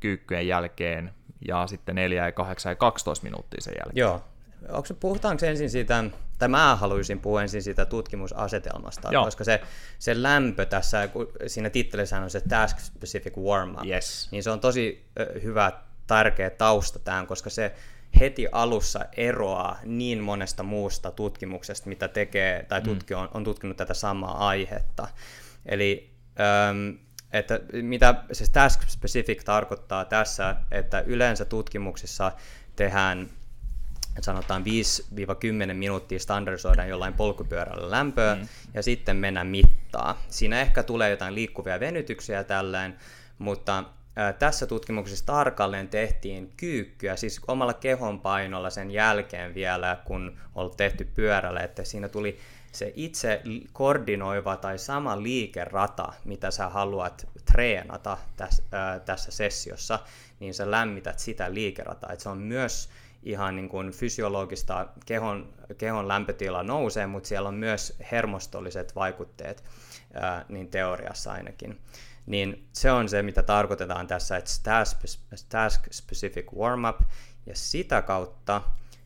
kyykkyjen 0.00 0.48
jälkeen 0.48 1.14
ja 1.48 1.66
sitten 1.66 1.94
4 1.94 2.24
ja 2.26 2.32
8 2.32 2.70
ja 2.70 2.76
12 2.76 3.24
minuuttia 3.24 3.60
sen 3.60 3.74
jälkeen. 3.78 4.00
Joo. 4.00 4.24
Onko 4.68 4.88
puhutaanko 5.00 5.46
ensin 5.46 5.70
siitä, 5.70 6.04
tai 6.38 6.48
mä 6.48 6.76
haluaisin 6.76 7.20
puhua 7.20 7.42
ensin 7.42 7.62
siitä 7.62 7.84
tutkimusasetelmasta, 7.84 9.08
Joo. 9.12 9.24
koska 9.24 9.44
se, 9.44 9.60
se 9.98 10.22
lämpö 10.22 10.66
tässä, 10.66 11.08
siinä 11.46 11.70
tittelissä 11.70 12.20
on 12.20 12.30
se 12.30 12.40
task 12.40 12.78
specific 12.78 13.36
warm 13.36 13.70
up, 13.70 13.84
yes. 13.86 14.28
niin 14.30 14.42
se 14.42 14.50
on 14.50 14.60
tosi 14.60 15.04
hyvä 15.42 15.72
tärkeä 16.06 16.50
tausta 16.50 16.98
tähän, 16.98 17.26
koska 17.26 17.50
se 17.50 17.74
heti 18.20 18.48
alussa 18.52 19.04
eroaa 19.16 19.78
niin 19.84 20.20
monesta 20.22 20.62
muusta 20.62 21.10
tutkimuksesta, 21.10 21.88
mitä 21.88 22.08
tekee 22.08 22.66
tai 22.68 22.80
mm. 22.80 22.84
tutki 22.84 23.14
on, 23.14 23.28
on 23.34 23.44
tutkinut 23.44 23.76
tätä 23.76 23.94
samaa 23.94 24.48
aihetta. 24.48 25.08
Eli 25.66 26.10
ähm, 26.40 26.96
että 27.32 27.60
mitä 27.72 28.14
se 28.32 28.52
task 28.52 28.82
specific 28.88 29.44
tarkoittaa 29.44 30.04
tässä, 30.04 30.56
että 30.70 31.00
yleensä 31.00 31.44
tutkimuksissa 31.44 32.32
tehdään 32.76 33.30
sanotaan 34.20 34.64
5-10 35.70 35.74
minuuttia 35.74 36.18
standardisoidaan 36.18 36.88
jollain 36.88 37.14
polkupyörällä 37.14 37.90
lämpöä 37.90 38.34
mm. 38.34 38.48
ja 38.74 38.82
sitten 38.82 39.16
mennään 39.16 39.46
mittaa. 39.46 40.22
Siinä 40.28 40.60
ehkä 40.60 40.82
tulee 40.82 41.10
jotain 41.10 41.34
liikkuvia 41.34 41.80
venytyksiä 41.80 42.44
tällään, 42.44 42.98
mutta 43.38 43.84
tässä 44.38 44.66
tutkimuksessa 44.66 45.26
tarkalleen 45.26 45.88
tehtiin 45.88 46.52
kyykkyä, 46.56 47.16
siis 47.16 47.40
omalla 47.48 47.74
kehonpainolla 47.74 48.70
sen 48.70 48.90
jälkeen 48.90 49.54
vielä, 49.54 49.96
kun 50.04 50.38
on 50.54 50.70
tehty 50.76 51.04
pyörällä, 51.14 51.60
että 51.60 51.84
siinä 51.84 52.08
tuli 52.08 52.38
se 52.72 52.92
itse 52.94 53.42
koordinoiva 53.72 54.56
tai 54.56 54.78
sama 54.78 55.22
liikerata, 55.22 56.12
mitä 56.24 56.50
sä 56.50 56.68
haluat 56.68 57.26
treenata 57.52 58.18
tässä, 58.36 58.62
ää, 58.72 58.98
tässä 58.98 59.30
sessiossa, 59.30 59.98
niin 60.40 60.54
sä 60.54 60.70
lämmität 60.70 61.18
sitä 61.18 61.54
liikerataa. 61.54 62.12
että 62.12 62.22
se 62.22 62.28
on 62.28 62.38
myös 62.38 62.88
ihan 63.22 63.56
niin 63.56 63.68
kuin 63.68 63.90
fysiologista, 63.90 64.88
kehon, 65.06 65.52
kehon 65.78 66.08
lämpötila 66.08 66.62
nousee, 66.62 67.06
mutta 67.06 67.28
siellä 67.28 67.48
on 67.48 67.54
myös 67.54 67.96
hermostolliset 68.12 68.96
vaikutteet, 68.96 69.64
ää, 70.14 70.44
niin 70.48 70.68
teoriassa 70.68 71.32
ainakin 71.32 71.80
niin 72.26 72.68
se 72.72 72.92
on 72.92 73.08
se, 73.08 73.22
mitä 73.22 73.42
tarkoitetaan 73.42 74.06
tässä, 74.06 74.36
että 74.36 74.50
task 75.48 75.80
specific 75.90 76.46
warm-up, 76.56 77.00
ja 77.46 77.56
sitä 77.56 78.02
kautta 78.02 78.62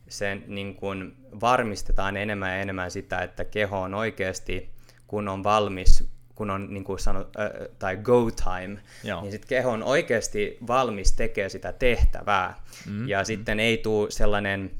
sen 0.08 0.44
niin 0.46 0.74
kuin 0.74 1.16
varmistetaan 1.40 2.16
enemmän 2.16 2.50
ja 2.50 2.56
enemmän 2.56 2.90
sitä, 2.90 3.18
että 3.18 3.44
keho 3.44 3.80
on 3.80 3.94
oikeasti, 3.94 4.70
kun 5.06 5.28
on 5.28 5.44
valmis, 5.44 6.08
kun 6.34 6.50
on 6.50 6.66
niin 6.70 6.84
kuin 6.84 6.98
sanot, 6.98 7.36
äh, 7.36 7.50
tai 7.78 7.96
go 7.96 8.30
time, 8.30 8.80
Joo. 9.04 9.20
niin 9.22 9.32
sitten 9.32 9.48
keho 9.48 9.70
on 9.70 9.82
oikeasti 9.82 10.58
valmis 10.66 11.12
tekemään 11.12 11.50
sitä 11.50 11.72
tehtävää. 11.72 12.60
Mm-hmm. 12.86 13.08
Ja 13.08 13.24
sitten 13.24 13.60
ei 13.60 13.78
tule 13.78 14.10
sellainen 14.10 14.70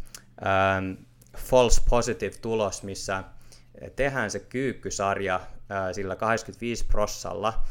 ähm, 0.47 0.93
false 1.37 1.81
positive 1.91 2.35
tulos, 2.43 2.83
missä 2.83 3.25
tehdään 3.97 4.31
se 4.31 4.41
kyykkysarja 4.41 5.35
äh, 5.35 5.93
sillä 5.93 6.17
85 6.17 6.85
prossalla, 6.85 7.63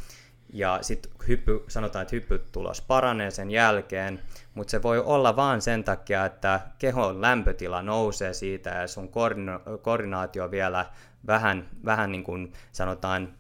ja 0.54 0.80
sitten 0.82 1.12
hyppy, 1.28 1.64
sanotaan, 1.68 2.02
että 2.04 2.16
hyppytulos 2.16 2.82
paranee 2.82 3.32
sen 3.32 3.52
jälkeen, 3.52 4.20
mutta 4.54 4.72
se 4.72 4.84
voi 4.84 5.00
olla 5.00 5.36
vain 5.36 5.62
sen 5.62 5.84
takia, 5.84 6.26
että 6.26 6.60
kehon 6.80 7.22
lämpötila 7.22 7.82
nousee 7.82 8.34
siitä 8.34 8.70
ja 8.70 8.88
sun 8.88 9.10
koordina- 9.10 9.78
koordinaatio 9.82 10.52
vielä 10.52 10.86
vähän, 11.28 11.70
vähän 11.86 12.12
niin 12.12 12.24
kuin 12.24 12.54
sanotaan 12.72 13.34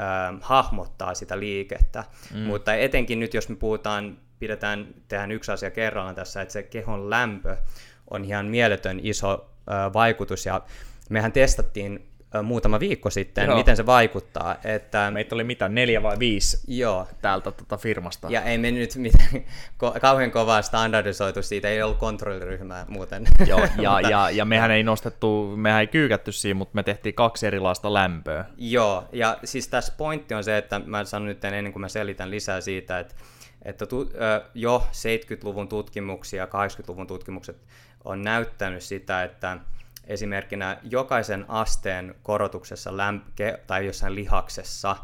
äh, 0.00 0.40
hahmottaa 0.40 1.14
sitä 1.14 1.38
liikettä. 1.38 2.04
Mm. 2.34 2.40
Mutta 2.40 2.74
etenkin 2.74 3.20
nyt, 3.20 3.34
jos 3.34 3.48
me 3.48 3.56
puhutaan, 3.56 4.18
pidetään, 4.38 4.94
tehdään 5.08 5.32
yksi 5.32 5.52
asia 5.52 5.70
kerrallaan 5.70 6.14
tässä, 6.14 6.42
että 6.42 6.52
se 6.52 6.62
kehon 6.62 7.10
lämpö 7.10 7.56
on 8.10 8.24
ihan 8.24 8.46
mieletön 8.46 9.00
iso 9.02 9.50
äh, 9.70 9.92
vaikutus 9.92 10.46
ja 10.46 10.62
mehän 11.10 11.32
testattiin 11.32 12.11
muutama 12.42 12.80
viikko 12.80 13.10
sitten, 13.10 13.46
Joo. 13.46 13.56
miten 13.56 13.76
se 13.76 13.86
vaikuttaa. 13.86 14.56
Että, 14.64 15.10
Meitä 15.10 15.34
oli 15.34 15.44
mitä, 15.44 15.68
neljä 15.68 16.02
vai 16.02 16.18
viisi 16.18 16.58
Joo. 16.66 17.06
täältä 17.22 17.50
tota 17.50 17.76
firmasta. 17.76 18.28
Ja 18.30 18.42
ei 18.42 18.58
me 18.58 18.70
nyt 18.70 18.96
mitään, 18.96 19.28
ko- 19.84 20.00
kauhean 20.00 20.30
kovaa 20.30 20.62
standardisoitu 20.62 21.42
siitä, 21.42 21.68
ei 21.68 21.82
ollut 21.82 21.98
kontrolliryhmää 21.98 22.84
muuten. 22.88 23.24
Joo, 23.46 23.68
ja, 23.78 24.00
ja, 24.00 24.30
ja 24.30 24.44
mehän 24.44 24.70
ei 24.70 24.82
nostettu, 24.82 25.56
mehän 25.56 25.80
ei 25.80 25.86
kyykätty 25.86 26.32
siinä, 26.32 26.58
mutta 26.58 26.74
me 26.74 26.82
tehtiin 26.82 27.14
kaksi 27.14 27.46
erilaista 27.46 27.94
lämpöä. 27.94 28.44
Joo, 28.56 29.04
ja 29.12 29.38
siis 29.44 29.68
tässä 29.68 29.92
pointti 29.96 30.34
on 30.34 30.44
se, 30.44 30.58
että 30.58 30.80
mä 30.86 31.04
sanon 31.04 31.28
nyt 31.28 31.44
ennen 31.44 31.72
kuin 31.72 31.80
mä 31.80 31.88
selitän 31.88 32.30
lisää 32.30 32.60
siitä, 32.60 32.98
että 32.98 33.14
että 33.64 33.86
tu, 33.86 34.10
jo 34.54 34.86
70-luvun 34.92 35.68
tutkimuksia, 35.68 36.44
80-luvun 36.46 37.06
tutkimukset 37.06 37.56
on 38.04 38.22
näyttänyt 38.22 38.82
sitä, 38.82 39.24
että 39.24 39.58
esimerkkinä 40.06 40.78
jokaisen 40.82 41.44
asteen 41.48 42.14
korotuksessa 42.22 42.90
lämp- 42.90 43.58
tai 43.66 43.86
jossain 43.86 44.14
lihaksessa, 44.14 44.96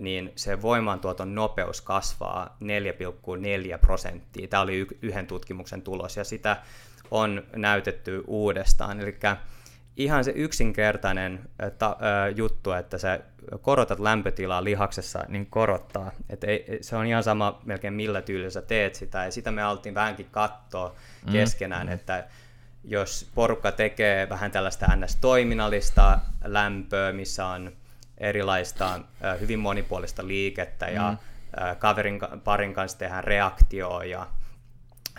niin 0.00 0.32
se 0.36 0.62
voimaantuoton 0.62 1.34
nopeus 1.34 1.80
kasvaa 1.80 2.56
4,4 2.60 3.78
prosenttia. 3.78 4.48
Tämä 4.48 4.62
oli 4.62 4.86
yhden 5.02 5.26
tutkimuksen 5.26 5.82
tulos 5.82 6.16
ja 6.16 6.24
sitä 6.24 6.56
on 7.10 7.42
näytetty 7.56 8.24
uudestaan. 8.26 9.00
Eli 9.00 9.16
ihan 9.96 10.24
se 10.24 10.32
yksinkertainen 10.36 11.40
ta- 11.78 11.96
juttu, 12.36 12.72
että 12.72 12.98
sä 12.98 13.20
korotat 13.60 14.00
lämpötilaa 14.00 14.64
lihaksessa, 14.64 15.24
niin 15.28 15.46
korottaa. 15.46 16.10
Et 16.30 16.44
ei, 16.44 16.78
se 16.80 16.96
on 16.96 17.06
ihan 17.06 17.22
sama 17.22 17.60
melkein 17.64 17.94
millä 17.94 18.22
tyylillä 18.22 18.50
sä 18.50 18.62
teet 18.62 18.94
sitä. 18.94 19.24
Ja 19.24 19.30
sitä 19.30 19.50
me 19.50 19.62
altiin 19.62 19.94
vähänkin 19.94 20.28
katsoa 20.30 20.94
mm. 21.26 21.32
keskenään, 21.32 21.86
mm. 21.86 21.92
että 21.92 22.24
jos 22.84 23.30
porukka 23.34 23.72
tekee 23.72 24.28
vähän 24.28 24.50
tällaista 24.50 24.96
ns-toiminnallista 24.96 26.18
lämpöä, 26.44 27.12
missä 27.12 27.46
on 27.46 27.72
erilaista 28.18 29.00
hyvin 29.40 29.58
monipuolista 29.58 30.26
liikettä 30.26 30.88
ja 30.88 31.10
mm. 31.10 31.18
kaverin 31.78 32.20
parin 32.44 32.74
kanssa 32.74 32.98
tehdään 32.98 33.24
reaktioa 33.24 34.04
ja 34.04 34.26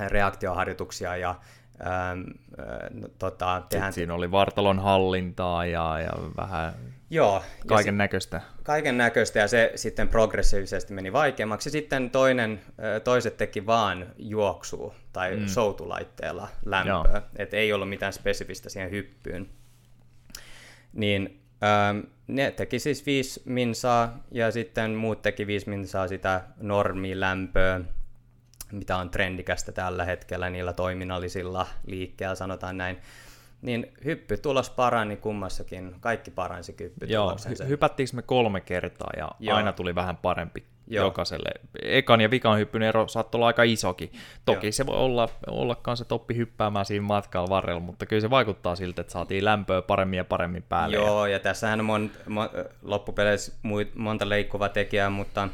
reaktioharjoituksia 0.07 1.17
ja 1.17 1.35
ähm, 1.81 2.21
äh, 2.59 3.09
tota, 3.19 3.63
tehdään... 3.69 3.93
siinä 3.93 4.13
oli 4.13 4.31
vartalon 4.31 4.79
hallintaa 4.79 5.65
ja, 5.65 5.99
ja 5.99 6.11
vähän 6.37 6.73
Joo, 7.09 7.43
kaiken 7.67 7.97
näköistä. 7.97 8.41
Kaiken 8.63 8.97
näköistä 8.97 9.39
ja 9.39 9.47
se 9.47 9.71
sitten 9.75 10.07
progressiivisesti 10.07 10.93
meni 10.93 11.13
vaikeammaksi. 11.13 11.69
Sitten 11.69 12.09
toinen, 12.09 12.61
toiset 13.03 13.37
teki 13.37 13.65
vaan 13.65 14.05
juoksua 14.17 14.95
tai 15.13 15.35
mm. 15.35 15.47
soutulaitteella 15.47 16.47
lämpöä, 16.65 17.21
että 17.35 17.57
ei 17.57 17.73
ollut 17.73 17.89
mitään 17.89 18.13
spesifistä 18.13 18.69
siihen 18.69 18.91
hyppyyn. 18.91 19.49
Niin 20.93 21.41
ähm, 21.63 21.99
ne 22.27 22.51
teki 22.51 22.79
siis 22.79 23.05
viisi 23.05 23.41
minsaa 23.45 24.23
ja 24.31 24.51
sitten 24.51 24.91
muut 24.91 25.21
teki 25.21 25.47
viisi 25.47 25.69
minsaa 25.69 26.07
sitä 26.07 26.41
normilämpöä, 26.57 27.81
mitä 28.75 28.97
on 28.97 29.09
trendikästä 29.09 29.71
tällä 29.71 30.05
hetkellä 30.05 30.49
niillä 30.49 30.73
toiminnallisilla 30.73 31.67
liikkeellä, 31.85 32.35
sanotaan 32.35 32.77
näin 32.77 32.97
niin 33.61 33.93
hyppytulos 34.05 34.69
parani 34.69 35.17
kummassakin, 35.17 35.95
kaikki 35.99 36.31
paransi 36.31 36.75
hyppytuloksensa. 36.79 37.63
Joo, 37.63 37.67
hy- 37.67 37.69
hypättiinkö 37.69 38.15
me 38.15 38.21
kolme 38.21 38.61
kertaa 38.61 39.09
ja 39.17 39.31
Joo. 39.39 39.57
aina 39.57 39.73
tuli 39.73 39.95
vähän 39.95 40.17
parempi 40.17 40.63
Joo. 40.87 41.05
jokaiselle. 41.05 41.49
Ekan 41.81 42.21
ja 42.21 42.31
vikan 42.31 42.57
hyppyn 42.57 42.81
ero 42.81 43.07
saattoi 43.07 43.37
olla 43.37 43.47
aika 43.47 43.63
isokin. 43.63 44.11
Toki 44.45 44.67
Joo. 44.67 44.71
se 44.71 44.85
voi 44.85 44.97
olla, 44.97 45.29
olla 45.47 45.75
kanssa, 45.75 46.03
että 46.03 46.15
oppi 46.15 46.35
hyppäämään 46.35 46.85
siinä 46.85 47.05
matkalla 47.05 47.49
varrella, 47.49 47.79
mutta 47.79 48.05
kyllä 48.05 48.21
se 48.21 48.29
vaikuttaa 48.29 48.75
siltä, 48.75 49.01
että 49.01 49.13
saatiin 49.13 49.45
lämpöä 49.45 49.81
paremmin 49.81 50.17
ja 50.17 50.25
paremmin 50.25 50.63
päälle. 50.63 50.95
Joo, 50.95 51.25
ja 51.25 51.39
tässähän 51.39 51.79
on 51.79 51.85
mon, 51.85 52.11
mon, 52.27 52.49
loppupeleissä 52.81 53.53
monta 53.95 54.29
leikkuvaa 54.29 54.69
tekijää, 54.69 55.09
mutta 55.09 55.49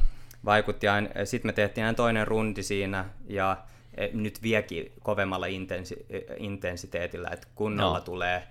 vaikutti 0.46 0.88
aina. 0.88 1.10
Sitten 1.26 1.50
me 1.50 1.54
tehtiin 1.54 1.86
aina 1.86 1.96
toinen 1.96 2.28
rundi 2.28 2.64
siinä, 2.64 3.06
ja 3.28 3.58
Eh, 3.98 4.10
nyt 4.14 4.42
viekin 4.44 4.92
kovemmalla 5.04 5.46
intensi- 5.46 6.06
intensiteetillä, 6.38 7.30
että 7.30 7.48
kunnolla 7.56 7.98
no. 7.98 8.04
tulee 8.04 8.44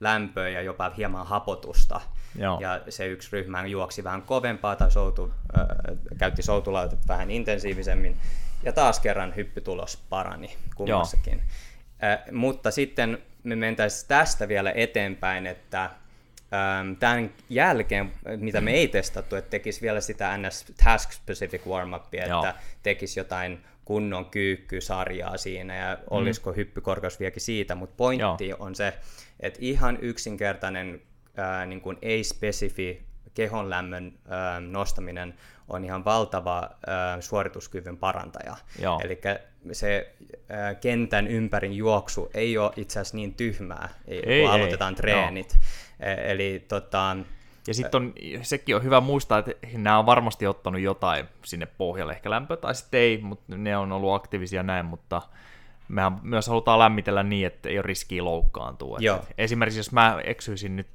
lämpöä 0.00 0.48
ja 0.48 0.62
jopa 0.62 0.92
hieman 0.96 1.26
hapotusta. 1.26 2.00
Joo. 2.38 2.60
Ja 2.60 2.80
se 2.88 3.06
yksi 3.06 3.28
ryhmä 3.32 3.66
juoksi 3.66 4.04
vähän 4.04 4.22
kovempaa 4.22 4.76
tai 4.76 4.90
soutu, 4.90 5.32
äh, 5.58 5.66
käytti 6.18 6.42
soutulautet 6.42 6.98
vähän 7.08 7.30
intensiivisemmin. 7.30 8.16
Ja 8.62 8.72
taas 8.72 9.00
kerran 9.00 9.36
hyppytulos 9.36 9.96
parani 10.10 10.56
kummassakin. 10.74 11.42
Äh, 12.04 12.18
mutta 12.32 12.70
sitten 12.70 13.18
me 13.42 13.56
mentäisiin 13.56 14.08
tästä 14.08 14.48
vielä 14.48 14.72
eteenpäin, 14.74 15.46
että 15.46 15.90
tämän 16.98 17.30
jälkeen, 17.48 18.12
mitä 18.36 18.60
me 18.60 18.70
ei 18.70 18.88
testattu, 18.88 19.36
että 19.36 19.50
tekisi 19.50 19.80
vielä 19.80 20.00
sitä 20.00 20.38
NS 20.38 20.72
Task 20.84 21.12
Specific 21.12 21.62
Warm-upia, 21.66 22.22
että 22.22 22.54
tekisi 22.82 23.20
jotain 23.20 23.64
kunnon 23.84 24.26
kyykkysarjaa 24.26 25.36
siinä 25.36 25.76
ja 25.76 25.94
mm. 25.94 26.02
olisiko 26.10 26.52
hyppykorkeus 26.52 27.20
vieläkin 27.20 27.42
siitä, 27.42 27.74
mutta 27.74 27.94
pointti 27.96 28.48
Joo. 28.48 28.56
on 28.60 28.74
se, 28.74 28.94
että 29.40 29.58
ihan 29.62 29.98
yksinkertainen 30.00 31.02
ää, 31.36 31.66
niin 31.66 31.80
kuin 31.80 31.98
ei-spesifi 32.02 33.02
kehon 33.34 33.70
lämmön 33.70 34.12
ää, 34.28 34.60
nostaminen 34.60 35.34
on 35.68 35.84
ihan 35.84 36.04
valtava 36.04 36.70
ää, 36.86 37.20
suorituskyvyn 37.20 37.96
parantaja. 37.96 38.56
Eli 39.04 39.20
se 39.72 40.14
ää, 40.48 40.74
kentän 40.74 41.26
ympärin 41.26 41.72
juoksu 41.72 42.30
ei 42.34 42.58
ole 42.58 42.72
itse 42.76 43.00
asiassa 43.00 43.16
niin 43.16 43.34
tyhmää, 43.34 43.88
ei, 44.06 44.22
ei, 44.26 44.42
kun 44.42 44.50
aloitetaan 44.50 44.94
ei. 44.94 44.96
treenit. 44.96 45.58
E- 46.00 46.32
eli 46.32 46.64
tota, 46.68 47.16
ja 47.66 47.74
sitten 47.74 48.02
on, 48.02 48.14
sekin 48.42 48.76
on 48.76 48.82
hyvä 48.82 49.00
muistaa, 49.00 49.38
että 49.38 49.52
nämä 49.72 49.98
on 49.98 50.06
varmasti 50.06 50.46
ottanut 50.46 50.80
jotain 50.80 51.26
sinne 51.44 51.66
pohjalle, 51.66 52.12
ehkä 52.12 52.30
lämpö 52.30 52.56
tai 52.56 52.74
sitten 52.74 53.00
ei, 53.00 53.18
mutta 53.18 53.56
ne 53.56 53.76
on 53.76 53.92
ollut 53.92 54.14
aktiivisia 54.14 54.62
näin, 54.62 54.86
mutta 54.86 55.22
mehän 55.88 56.20
myös 56.22 56.48
halutaan 56.48 56.78
lämmitellä 56.78 57.22
niin, 57.22 57.46
että 57.46 57.68
ei 57.68 57.78
ole 57.78 57.82
riskiä 57.82 58.24
loukkaantua. 58.24 58.98
Joo. 59.00 59.24
esimerkiksi 59.38 59.80
jos 59.80 59.92
mä 59.92 60.20
eksyisin 60.24 60.76
nyt 60.76 60.88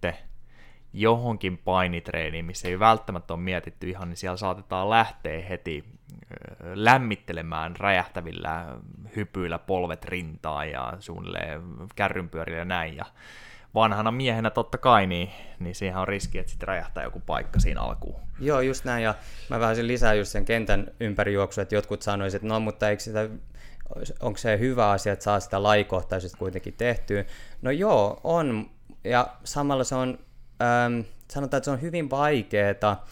johonkin 0.94 1.58
painitreeniin, 1.58 2.46
missä 2.46 2.68
ei 2.68 2.80
välttämättä 2.80 3.34
ole 3.34 3.42
mietitty 3.42 3.90
ihan, 3.90 4.10
niin 4.10 4.18
siellä 4.18 4.38
saatetaan 4.38 4.90
lähteä 4.90 5.42
heti 5.42 5.84
lämmittelemään 6.74 7.76
räjähtävillä 7.76 8.78
hypyillä 9.16 9.60
polvet 9.60 10.06
rintaan 10.06 10.70
ja 10.70 10.94
suunnilleen 11.00 11.62
kärrynpyörillä 11.96 12.60
ja 12.60 12.66
näin. 12.66 12.96
Ja 12.96 13.06
vanhana 13.76 14.12
miehenä 14.12 14.50
totta 14.50 14.78
kai, 14.78 15.08
niin, 15.08 15.30
niin 15.60 15.76
siihen 15.76 15.98
on 15.98 16.08
riski, 16.08 16.40
että 16.40 16.50
sitten 16.50 16.68
räjähtää 16.68 17.04
joku 17.04 17.20
paikka 17.20 17.60
siinä 17.60 17.82
alkuun. 17.82 18.20
Joo, 18.40 18.62
just 18.62 18.86
näin, 18.86 19.04
ja 19.04 19.16
mä 19.50 19.60
vähän 19.60 19.88
lisää 19.88 20.14
just 20.14 20.32
sen 20.32 20.46
kentän 20.46 20.92
ympärijuoksu, 21.00 21.62
että 21.62 21.76
jotkut 21.76 22.02
sanoisivat, 22.02 22.44
että 22.44 22.54
no, 22.54 22.60
mutta 22.60 22.90
eikö 22.90 23.04
sitä, 23.04 23.30
onko 24.20 24.38
se 24.38 24.60
hyvä 24.60 24.90
asia, 24.90 25.14
että 25.14 25.24
saa 25.24 25.40
sitä 25.40 25.64
laikohtaisesti 25.64 26.38
kuitenkin 26.38 26.74
tehtyä? 26.74 27.26
No 27.62 27.72
joo, 27.72 28.20
on, 28.24 28.70
ja 29.04 29.28
samalla 29.44 29.84
se 29.84 29.96
on, 29.96 30.20
ähm, 30.62 31.00
sanotaan, 31.32 31.58
että 31.58 31.66
se 31.66 31.72
on 31.72 31.82
hyvin 31.82 32.10
vaikeaa, 32.10 33.06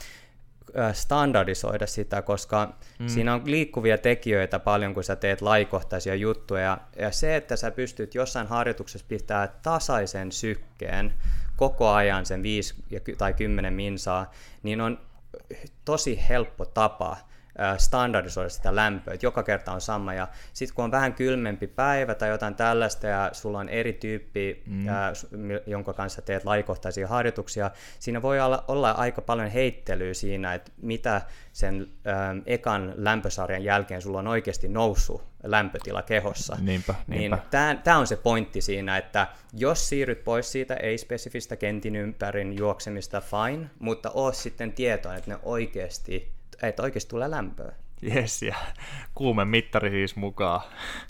standardisoida 0.93 1.87
sitä, 1.87 2.21
koska 2.21 2.73
mm. 2.99 3.07
siinä 3.07 3.33
on 3.33 3.41
liikkuvia 3.45 3.97
tekijöitä 3.97 4.59
paljon, 4.59 4.93
kun 4.93 5.03
sä 5.03 5.15
teet 5.15 5.41
laikohtaisia 5.41 6.15
juttuja. 6.15 6.77
Ja 6.99 7.11
se, 7.11 7.35
että 7.35 7.55
sä 7.55 7.71
pystyt 7.71 8.15
jossain 8.15 8.47
harjoituksessa 8.47 9.07
pitää 9.09 9.47
tasaisen 9.47 10.31
sykkeen 10.31 11.13
koko 11.55 11.89
ajan 11.89 12.25
sen 12.25 12.43
5 12.43 12.75
tai 13.17 13.33
10 13.33 13.73
minsaa, 13.73 14.31
niin 14.63 14.81
on 14.81 14.99
tosi 15.85 16.19
helppo 16.29 16.65
tapa 16.65 17.17
standardisoida 17.77 18.49
sitä 18.49 18.75
lämpöä, 18.75 19.13
että 19.13 19.25
joka 19.25 19.43
kerta 19.43 19.71
on 19.71 19.81
sama. 19.81 20.13
Ja 20.13 20.27
sitten 20.53 20.75
kun 20.75 20.85
on 20.85 20.91
vähän 20.91 21.13
kylmempi 21.13 21.67
päivä 21.67 22.15
tai 22.15 22.29
jotain 22.29 22.55
tällaista 22.55 23.07
ja 23.07 23.29
sulla 23.33 23.59
on 23.59 23.69
eri 23.69 23.93
tyyppi, 23.93 24.63
mm. 24.65 24.87
ää, 24.87 25.13
jonka 25.67 25.93
kanssa 25.93 26.21
teet 26.21 26.45
laikohtaisia 26.45 27.07
harjoituksia, 27.07 27.71
siinä 27.99 28.21
voi 28.21 28.39
olla, 28.39 28.63
olla 28.67 28.91
aika 28.91 29.21
paljon 29.21 29.49
heittelyä 29.49 30.13
siinä, 30.13 30.53
että 30.53 30.71
mitä 30.81 31.21
sen 31.53 31.87
ää, 32.05 32.35
ekan 32.45 32.93
lämpösarjan 32.95 33.63
jälkeen 33.63 34.01
sulla 34.01 34.19
on 34.19 34.27
oikeasti 34.27 34.67
noussut 34.67 35.31
lämpötila 35.43 36.01
kehossa. 36.01 36.57
Niinpä, 36.61 36.95
niinpä. 37.07 37.35
Niin 37.35 37.79
Tämä 37.83 37.97
on 37.97 38.07
se 38.07 38.15
pointti 38.15 38.61
siinä, 38.61 38.97
että 38.97 39.27
jos 39.53 39.89
siirryt 39.89 40.23
pois 40.23 40.51
siitä 40.51 40.75
ei-spesifistä 40.75 41.55
kentin 41.55 41.95
ympärin 41.95 42.57
juoksemista, 42.57 43.21
fine, 43.21 43.69
mutta 43.79 44.11
oo 44.13 44.31
sitten 44.31 44.73
tietoinen, 44.73 45.19
että 45.19 45.31
ne 45.31 45.39
oikeasti 45.43 46.40
että 46.67 46.83
oikeasti 46.83 47.09
tulee 47.09 47.31
lämpöä. 47.31 47.73
Jes, 48.01 48.41
ja 48.41 48.55
kuumen 49.15 49.47
mittari 49.47 49.89
siis 49.89 50.15
mukaan. 50.15 50.61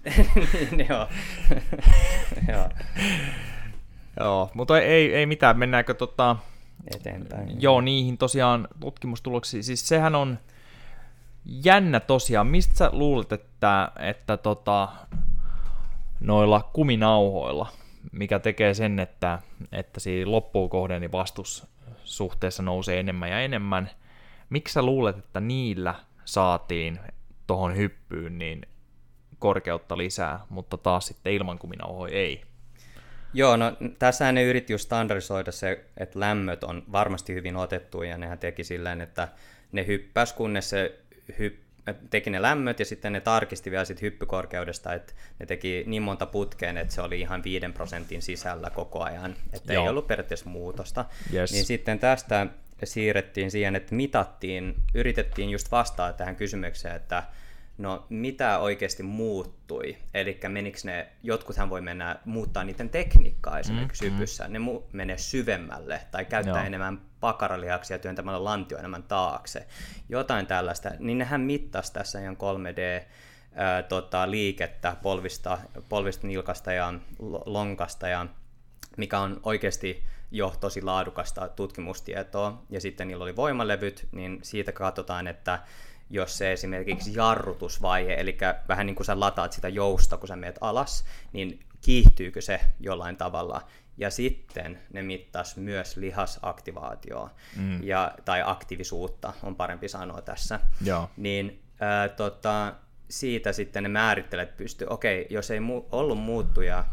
niin, 0.72 0.88
joo. 0.90 1.08
joo. 2.54 2.70
joo, 4.20 4.52
mutta 4.54 4.80
ei, 4.80 5.16
ei 5.16 5.26
mitään, 5.26 5.60
mennäänkö 5.60 5.94
tota... 5.94 6.36
Eteenpäin. 6.96 7.62
Joo, 7.62 7.82
niihin 7.82 8.18
tosiaan 8.18 8.68
tutkimustuloksiin. 8.80 9.64
Siis 9.64 9.88
sehän 9.88 10.16
on 10.16 10.40
jännä 11.46 12.00
tosiaan. 12.00 12.48
Mistä 12.48 12.76
sä 12.76 12.90
luulet, 12.94 13.32
että, 13.32 13.92
että 14.00 14.38
tota, 14.38 14.88
noilla 16.20 16.70
kuminauhoilla, 16.74 17.68
mikä 18.12 18.40
tekee 18.40 18.74
sen, 18.74 19.00
että, 19.00 19.40
että 19.72 20.00
siinä 20.00 20.32
loppuun 20.32 20.70
kohden 20.70 21.02
niin 21.02 21.12
vastussuhteessa 21.12 22.64
nousee 22.64 23.00
enemmän 23.00 23.30
ja 23.30 23.42
enemmän– 23.42 23.90
Miksi 24.52 24.74
sä 24.74 24.82
luulet, 24.82 25.18
että 25.18 25.40
niillä 25.40 25.96
saatiin 26.26 27.00
tuohon 27.48 27.78
hyppyyn 27.78 28.38
niin 28.38 28.62
korkeutta 29.40 29.98
lisää, 29.98 30.40
mutta 30.50 30.78
taas 30.78 31.06
sitten 31.06 31.34
ilman 31.34 31.60
kuminauhoja 31.60 32.14
ei? 32.14 32.42
Joo, 33.34 33.58
no 33.58 33.78
tässä 34.00 34.32
ne 34.32 34.44
yritti 34.44 34.74
just 34.74 34.86
standardisoida 34.86 35.52
se, 35.52 35.86
että 35.98 36.20
lämmöt 36.20 36.64
on 36.64 36.84
varmasti 36.92 37.34
hyvin 37.34 37.56
otettu 37.56 38.04
ja 38.04 38.18
nehän 38.18 38.40
teki 38.40 38.64
silleen, 38.64 39.02
että 39.02 39.28
ne 39.72 39.88
hyppäs, 39.88 40.34
kunnes 40.34 40.70
se 40.70 41.00
hypp, 41.40 41.62
teki 42.10 42.30
ne 42.30 42.42
lämmöt 42.42 42.80
ja 42.80 42.86
sitten 42.86 43.14
ne 43.14 43.22
tarkisti 43.22 43.72
vielä 43.72 43.86
sit 43.86 44.02
hyppykorkeudesta, 44.02 44.94
että 44.94 45.14
ne 45.40 45.46
teki 45.46 45.84
niin 45.88 46.02
monta 46.02 46.26
putkeen, 46.26 46.78
että 46.78 46.94
se 46.94 47.02
oli 47.02 47.20
ihan 47.20 47.44
5 47.44 47.66
prosentin 47.74 48.22
sisällä 48.22 48.70
koko 48.70 49.04
ajan, 49.04 49.36
että 49.54 49.74
Joo. 49.74 49.84
ei 49.84 49.90
ollut 49.90 50.08
periaatteessa 50.08 50.50
muutosta. 50.50 51.06
Yes. 51.34 51.52
Niin 51.52 51.66
sitten 51.66 52.00
tästä 52.00 52.48
siirrettiin 52.86 53.52
siihen, 53.52 53.76
että 53.76 53.96
mitattiin, 53.96 54.76
yritettiin 54.94 55.50
just 55.50 55.72
vastaa 55.72 56.14
tähän 56.14 56.36
kysymykseen, 56.36 56.96
että 56.96 57.24
no 57.78 58.06
mitä 58.10 58.60
oikeasti 58.60 59.04
muuttui, 59.04 59.98
eli 60.14 60.40
menikö 60.48 60.80
ne, 60.84 61.08
jotkuthan 61.24 61.70
voi 61.70 61.82
mennä 61.82 62.20
muuttaa 62.26 62.64
niiden 62.64 62.90
tekniikkaa 62.90 63.60
esimerkiksi 63.60 64.10
mm, 64.10 64.14
hypyssä, 64.14 64.48
mm. 64.48 64.54
ne 64.54 64.60
mu- 64.60 64.84
menee 64.92 65.18
syvemmälle 65.18 66.02
tai 66.12 66.26
käyttää 66.26 66.58
Joo. 66.58 66.66
enemmän 66.66 67.02
pakaralihaksia 67.20 68.00
työntämällä 68.00 68.44
lantio 68.44 68.78
enemmän 68.78 69.04
taakse, 69.04 69.68
jotain 70.10 70.48
tällaista, 70.48 70.92
niin 71.00 71.18
nehän 71.18 71.42
mittasi 71.42 71.94
tässä 71.94 72.20
ihan 72.22 72.38
3D 72.38 73.06
ää, 73.56 73.84
tota, 73.84 74.32
liikettä 74.32 74.96
polvista, 75.02 75.58
polvista 75.90 76.28
nilkasta 76.28 76.74
ja 76.74 76.94
lonkasta 77.46 78.08
ja 78.08 78.28
mikä 78.98 79.20
on 79.20 79.40
oikeasti 79.44 80.04
jo 80.32 80.54
tosi 80.60 80.82
laadukasta 80.82 81.48
tutkimustietoa, 81.48 82.64
ja 82.70 82.82
sitten 82.82 83.08
niillä 83.08 83.24
oli 83.24 83.36
voimalevyt, 83.36 84.08
niin 84.12 84.40
siitä 84.44 84.72
katsotaan, 84.72 85.28
että 85.28 85.60
jos 86.10 86.38
se 86.38 86.52
esimerkiksi 86.52 87.14
jarrutusvaihe, 87.16 88.14
eli 88.14 88.38
vähän 88.68 88.86
niin 88.86 88.96
kuin 88.96 89.06
sä 89.06 89.20
lataat 89.20 89.54
sitä 89.54 89.70
jousta, 89.70 90.18
kun 90.18 90.28
sä 90.28 90.36
meet 90.36 90.58
alas, 90.62 91.06
niin 91.34 91.60
kiihtyykö 91.82 92.42
se 92.42 92.60
jollain 92.80 93.18
tavalla. 93.18 93.62
Ja 93.98 94.10
sitten 94.10 94.80
ne 94.94 95.02
mittas 95.02 95.58
myös 95.58 95.98
lihasaktivaatioa 95.98 97.30
mm. 97.56 97.84
ja, 97.84 98.12
tai 98.26 98.42
aktiivisuutta, 98.46 99.34
on 99.44 99.56
parempi 99.56 99.88
sanoa 99.88 100.22
tässä. 100.22 100.60
Joo. 100.86 101.10
Niin 101.18 101.62
ää, 101.80 102.10
tota, 102.10 102.74
siitä 103.10 103.54
sitten 103.54 103.84
ne 103.84 103.90
määrittelee, 103.90 104.44
että 104.44 104.58
pystyy, 104.58 104.88
okei, 104.90 105.22
okay, 105.22 105.36
jos 105.36 105.52
ei 105.52 105.60
mu- 105.60 105.88
ollut 105.92 106.18
muuttuja, 106.18 106.86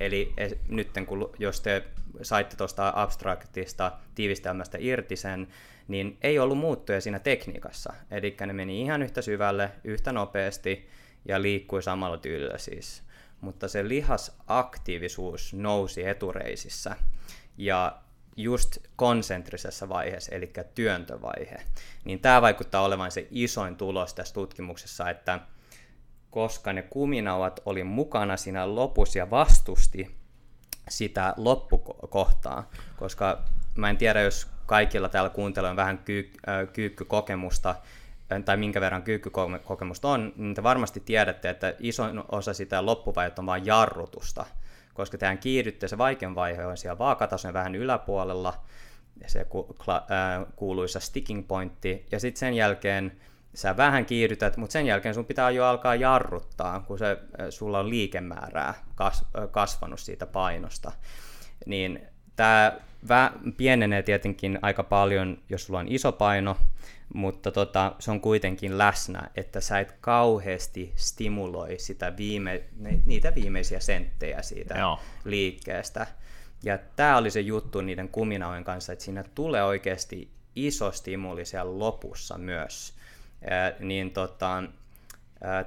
eli 0.00 0.34
nyt 0.68 0.88
kun 1.06 1.30
jos 1.38 1.60
te 1.60 1.84
saitte 2.22 2.56
tuosta 2.56 2.92
abstraktista 2.96 3.92
tiivistelmästä 4.14 4.78
irti 4.80 5.16
sen, 5.16 5.48
niin 5.88 6.18
ei 6.22 6.38
ollut 6.38 6.58
muuttuja 6.58 7.00
siinä 7.00 7.18
tekniikassa. 7.18 7.94
Eli 8.10 8.36
ne 8.46 8.52
meni 8.52 8.80
ihan 8.80 9.02
yhtä 9.02 9.22
syvälle, 9.22 9.70
yhtä 9.84 10.12
nopeasti 10.12 10.88
ja 11.28 11.42
liikkui 11.42 11.82
samalla 11.82 12.18
tyylillä 12.18 12.58
siis. 12.58 13.02
Mutta 13.40 13.68
se 13.68 13.88
lihasaktiivisuus 13.88 15.54
nousi 15.54 16.06
etureisissä 16.06 16.96
ja 17.58 17.98
just 18.36 18.78
konsentrisessa 18.96 19.88
vaiheessa, 19.88 20.34
eli 20.34 20.52
työntövaihe. 20.74 21.56
Niin 22.04 22.20
tämä 22.20 22.42
vaikuttaa 22.42 22.82
olevan 22.82 23.10
se 23.10 23.26
isoin 23.30 23.76
tulos 23.76 24.14
tässä 24.14 24.34
tutkimuksessa, 24.34 25.10
että 25.10 25.40
koska 26.34 26.72
ne 26.72 26.82
kuminauhat 26.82 27.60
oli 27.66 27.84
mukana 27.84 28.36
siinä 28.36 28.74
lopussa 28.74 29.18
ja 29.18 29.30
vastusti 29.30 30.16
sitä 30.88 31.34
loppukohtaa, 31.36 32.70
koska 32.96 33.42
mä 33.74 33.90
en 33.90 33.96
tiedä, 33.96 34.20
jos 34.20 34.48
kaikilla 34.66 35.08
täällä 35.08 35.30
kuuntelijoilla 35.30 35.70
on 35.70 35.76
vähän 35.76 35.98
kyy, 35.98 36.32
äh, 36.48 36.72
kyykkykokemusta, 36.72 37.74
tai 38.44 38.56
minkä 38.56 38.80
verran 38.80 39.02
kyykkykokemusta 39.02 40.08
on, 40.08 40.32
niin 40.36 40.54
te 40.54 40.62
varmasti 40.62 41.00
tiedätte, 41.00 41.50
että 41.50 41.74
isoin 41.78 42.22
osa 42.32 42.54
sitä 42.54 42.86
loppuvaihetta 42.86 43.42
on 43.42 43.46
vain 43.46 43.66
jarrutusta, 43.66 44.46
koska 44.94 45.18
tehän 45.18 45.38
kiihdytte, 45.38 45.88
se 45.88 45.98
vaikein 45.98 46.34
vaihe 46.34 46.66
on 46.66 46.76
siellä 46.76 46.98
vaakatason 46.98 47.52
vähän 47.52 47.74
yläpuolella, 47.74 48.54
se 49.26 49.44
ku, 49.44 49.76
kla, 49.84 49.96
äh, 49.96 50.46
kuuluisa 50.56 51.00
sticking 51.00 51.48
pointti, 51.48 52.06
ja 52.12 52.20
sitten 52.20 52.40
sen 52.40 52.54
jälkeen 52.54 53.12
sä 53.54 53.76
vähän 53.76 54.06
kiihdytät, 54.06 54.56
mutta 54.56 54.72
sen 54.72 54.86
jälkeen 54.86 55.14
sun 55.14 55.24
pitää 55.24 55.50
jo 55.50 55.64
alkaa 55.66 55.94
jarruttaa, 55.94 56.80
kun 56.80 56.98
se, 56.98 57.18
sulla 57.50 57.78
on 57.78 57.90
liikemäärää 57.90 58.74
kas, 58.94 59.24
kasvanut 59.50 60.00
siitä 60.00 60.26
painosta. 60.26 60.92
Niin 61.66 62.00
tämä 62.36 63.32
pienenee 63.56 64.02
tietenkin 64.02 64.58
aika 64.62 64.82
paljon, 64.82 65.38
jos 65.48 65.66
sulla 65.66 65.78
on 65.78 65.88
iso 65.88 66.12
paino, 66.12 66.56
mutta 67.14 67.50
tota, 67.50 67.94
se 67.98 68.10
on 68.10 68.20
kuitenkin 68.20 68.78
läsnä, 68.78 69.30
että 69.36 69.60
sä 69.60 69.80
et 69.80 69.94
kauheasti 70.00 70.92
stimuloi 70.96 71.78
sitä 71.78 72.16
viime, 72.16 72.62
niitä 73.06 73.34
viimeisiä 73.34 73.80
senttejä 73.80 74.42
siitä 74.42 74.78
Joo. 74.78 75.00
liikkeestä. 75.24 76.06
Ja 76.62 76.78
tämä 76.96 77.16
oli 77.16 77.30
se 77.30 77.40
juttu 77.40 77.80
niiden 77.80 78.08
kuminaujen 78.08 78.64
kanssa, 78.64 78.92
että 78.92 79.04
siinä 79.04 79.24
tulee 79.34 79.64
oikeasti 79.64 80.30
iso 80.56 80.92
stimuli 80.92 81.44
siellä 81.44 81.78
lopussa 81.78 82.38
myös. 82.38 82.93
Niin 83.80 84.10
tota, 84.10 84.62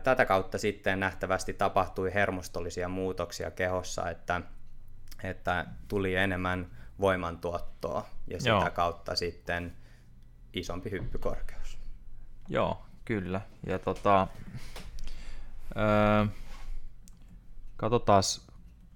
tätä 0.04 0.26
kautta 0.26 0.58
sitten 0.58 1.00
nähtävästi 1.00 1.54
tapahtui 1.54 2.14
hermostollisia 2.14 2.90
muutoksia 2.90 3.52
kehossa, 3.52 4.10
että, 4.10 4.42
että 5.24 5.66
tuli 5.88 6.16
enemmän 6.16 6.72
voimantuottoa 7.00 8.06
ja 8.28 8.40
sitä 8.40 8.50
Joo. 8.50 8.72
kautta 8.74 9.16
sitten 9.16 9.76
isompi 10.54 10.92
hyppykorkeus. 10.92 11.78
Joo, 12.50 12.86
kyllä. 13.06 13.42
Ja 13.66 13.80
tota, 13.80 14.28
öö, 15.78 16.26
katsotaan 17.78 18.24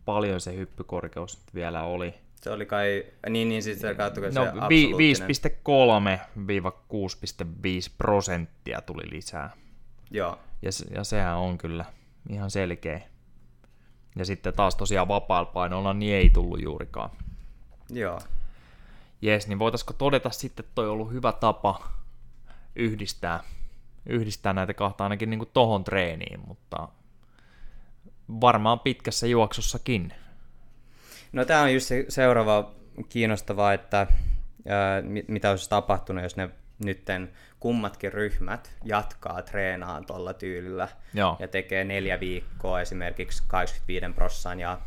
paljon 0.05 0.41
se 0.41 0.55
hyppykorkeus 0.55 1.39
vielä 1.53 1.83
oli. 1.83 2.13
Se 2.41 2.49
oli 2.49 2.65
kai, 2.65 3.05
niin, 3.29 3.49
niin 3.49 3.63
siis 3.63 3.81
se 3.81 3.95
kautta, 3.95 4.21
no, 4.21 4.29
se 4.29 4.39
5,3-6,5 4.41 4.47
prosenttia 7.97 8.81
tuli 8.81 9.03
lisää. 9.11 9.49
Joo. 10.11 10.39
Ja, 10.61 10.69
ja 10.95 11.03
sehän 11.03 11.37
on 11.37 11.57
kyllä 11.57 11.85
ihan 12.29 12.51
selkeä. 12.51 13.01
Ja 14.15 14.25
sitten 14.25 14.53
taas 14.53 14.75
tosiaan 14.75 15.07
vapaalla 15.07 15.51
painolla 15.51 15.93
niin 15.93 16.15
ei 16.15 16.29
tullut 16.29 16.61
juurikaan. 16.61 17.09
Joo. 17.89 18.19
Jes, 19.21 19.47
niin 19.47 19.59
voitaisiko 19.59 19.93
todeta 19.93 20.29
sitten, 20.29 20.63
että 20.63 20.75
toi 20.75 20.85
on 20.85 20.93
ollut 20.93 21.11
hyvä 21.11 21.31
tapa 21.31 21.91
yhdistää, 22.75 23.43
yhdistää 24.05 24.53
näitä 24.53 24.73
kahta 24.73 25.03
ainakin 25.03 25.29
niin 25.29 25.39
kuin 25.39 25.49
tohon 25.53 25.83
treeniin, 25.83 26.39
mutta 26.47 26.87
varmaan 28.41 28.79
pitkässä 28.79 29.27
juoksussakin. 29.27 30.13
No 31.31 31.45
tämä 31.45 31.61
on 31.61 31.73
just 31.73 31.87
se 31.87 32.05
seuraava 32.09 32.71
kiinnostavaa, 33.09 33.73
että 33.73 34.07
ää, 34.67 35.01
mitä 35.27 35.49
olisi 35.49 35.69
tapahtunut, 35.69 36.23
jos 36.23 36.35
ne 36.35 36.49
nytten 36.85 37.31
kummatkin 37.59 38.13
ryhmät 38.13 38.75
jatkaa 38.83 39.41
treenaan 39.41 40.05
tuolla 40.05 40.33
tyylillä 40.33 40.87
Joo. 41.13 41.37
ja 41.39 41.47
tekee 41.47 41.83
neljä 41.83 42.19
viikkoa 42.19 42.81
esimerkiksi 42.81 43.43
85 43.47 44.05
prossan 44.15 44.59
ja 44.59 44.79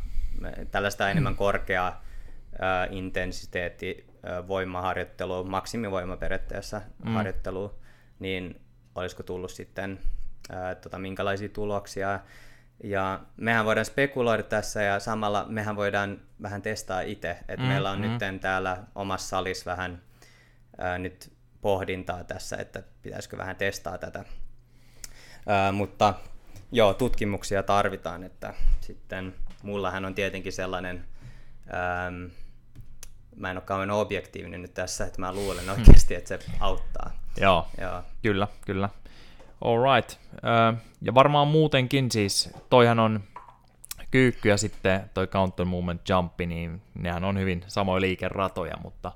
tällaista 0.71 1.09
enemmän 1.09 1.35
korkeaa 1.35 2.03
ää, 2.59 2.87
intensiteetti 2.91 4.07
ää, 4.23 4.47
voimaharjoittelu, 4.47 5.43
maksimivoima 5.43 6.17
periaatteessa 6.17 6.81
mm. 7.05 7.11
harjoittelu, 7.11 7.79
niin 8.19 8.61
olisiko 8.95 9.23
tullut 9.23 9.51
sitten 9.51 9.99
ää, 10.49 10.75
tota, 10.75 10.99
minkälaisia 10.99 11.49
tuloksia. 11.49 12.19
Ja 12.83 13.19
mehän 13.37 13.65
voidaan 13.65 13.85
spekuloida 13.85 14.43
tässä 14.43 14.81
ja 14.81 14.99
samalla 14.99 15.45
mehän 15.49 15.75
voidaan 15.75 16.21
vähän 16.41 16.61
testaa 16.61 17.01
itse. 17.01 17.29
Että 17.29 17.65
mm, 17.65 17.67
meillä 17.67 17.91
on 17.91 18.01
mm. 18.01 18.01
nyt 18.01 18.41
täällä 18.41 18.77
omassa 18.95 19.27
salissa 19.27 19.71
vähän 19.71 20.01
ää, 20.77 20.97
nyt 20.97 21.33
pohdintaa 21.61 22.23
tässä, 22.23 22.57
että 22.57 22.83
pitäisikö 23.01 23.37
vähän 23.37 23.55
testaa 23.55 23.97
tätä. 23.97 24.25
Ää, 25.47 25.71
mutta 25.71 26.13
joo, 26.71 26.93
tutkimuksia 26.93 27.63
tarvitaan, 27.63 28.23
että 28.23 28.53
sitten 28.81 29.35
mullahan 29.63 30.05
on 30.05 30.15
tietenkin 30.15 30.53
sellainen 30.53 31.05
ää, 31.67 32.11
mä 33.35 33.51
en 33.51 33.57
ole 33.57 33.63
kauhean 33.65 33.91
objektiivinen 33.91 34.61
nyt 34.61 34.73
tässä, 34.73 35.05
että 35.05 35.21
mä 35.21 35.33
luulen 35.33 35.69
oikeasti, 35.69 36.15
että 36.15 36.27
se 36.27 36.39
auttaa. 36.59 37.11
Joo, 37.37 37.67
Joo. 37.81 38.03
kyllä, 38.21 38.47
kyllä. 38.65 38.89
Alright. 39.65 40.19
Ja 41.01 41.13
varmaan 41.13 41.47
muutenkin 41.47 42.11
siis, 42.11 42.53
toihan 42.69 42.99
on 42.99 43.23
kyykky 44.11 44.49
ja 44.49 44.57
sitten 44.57 45.09
toi 45.13 45.27
counter 45.27 45.65
movement 45.65 46.09
jumpi, 46.09 46.45
niin 46.45 46.81
nehän 46.93 47.23
on 47.23 47.39
hyvin 47.39 47.63
samoja 47.67 48.01
liikeratoja, 48.01 48.77
mutta 48.83 49.11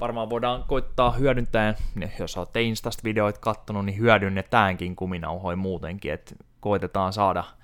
varmaan 0.00 0.30
voidaan 0.30 0.64
koittaa 0.68 1.10
hyödyntää, 1.10 1.74
jos 2.18 2.36
olette 2.36 2.62
Instasta 2.62 3.04
videoit 3.04 3.38
kattonut, 3.38 3.84
niin 3.84 3.98
hyödynnetäänkin 3.98 4.96
kuminauhoin 4.96 5.58
muutenkin, 5.58 6.12
että 6.12 6.34
koitetaan 6.60 7.12
saada– 7.12 7.44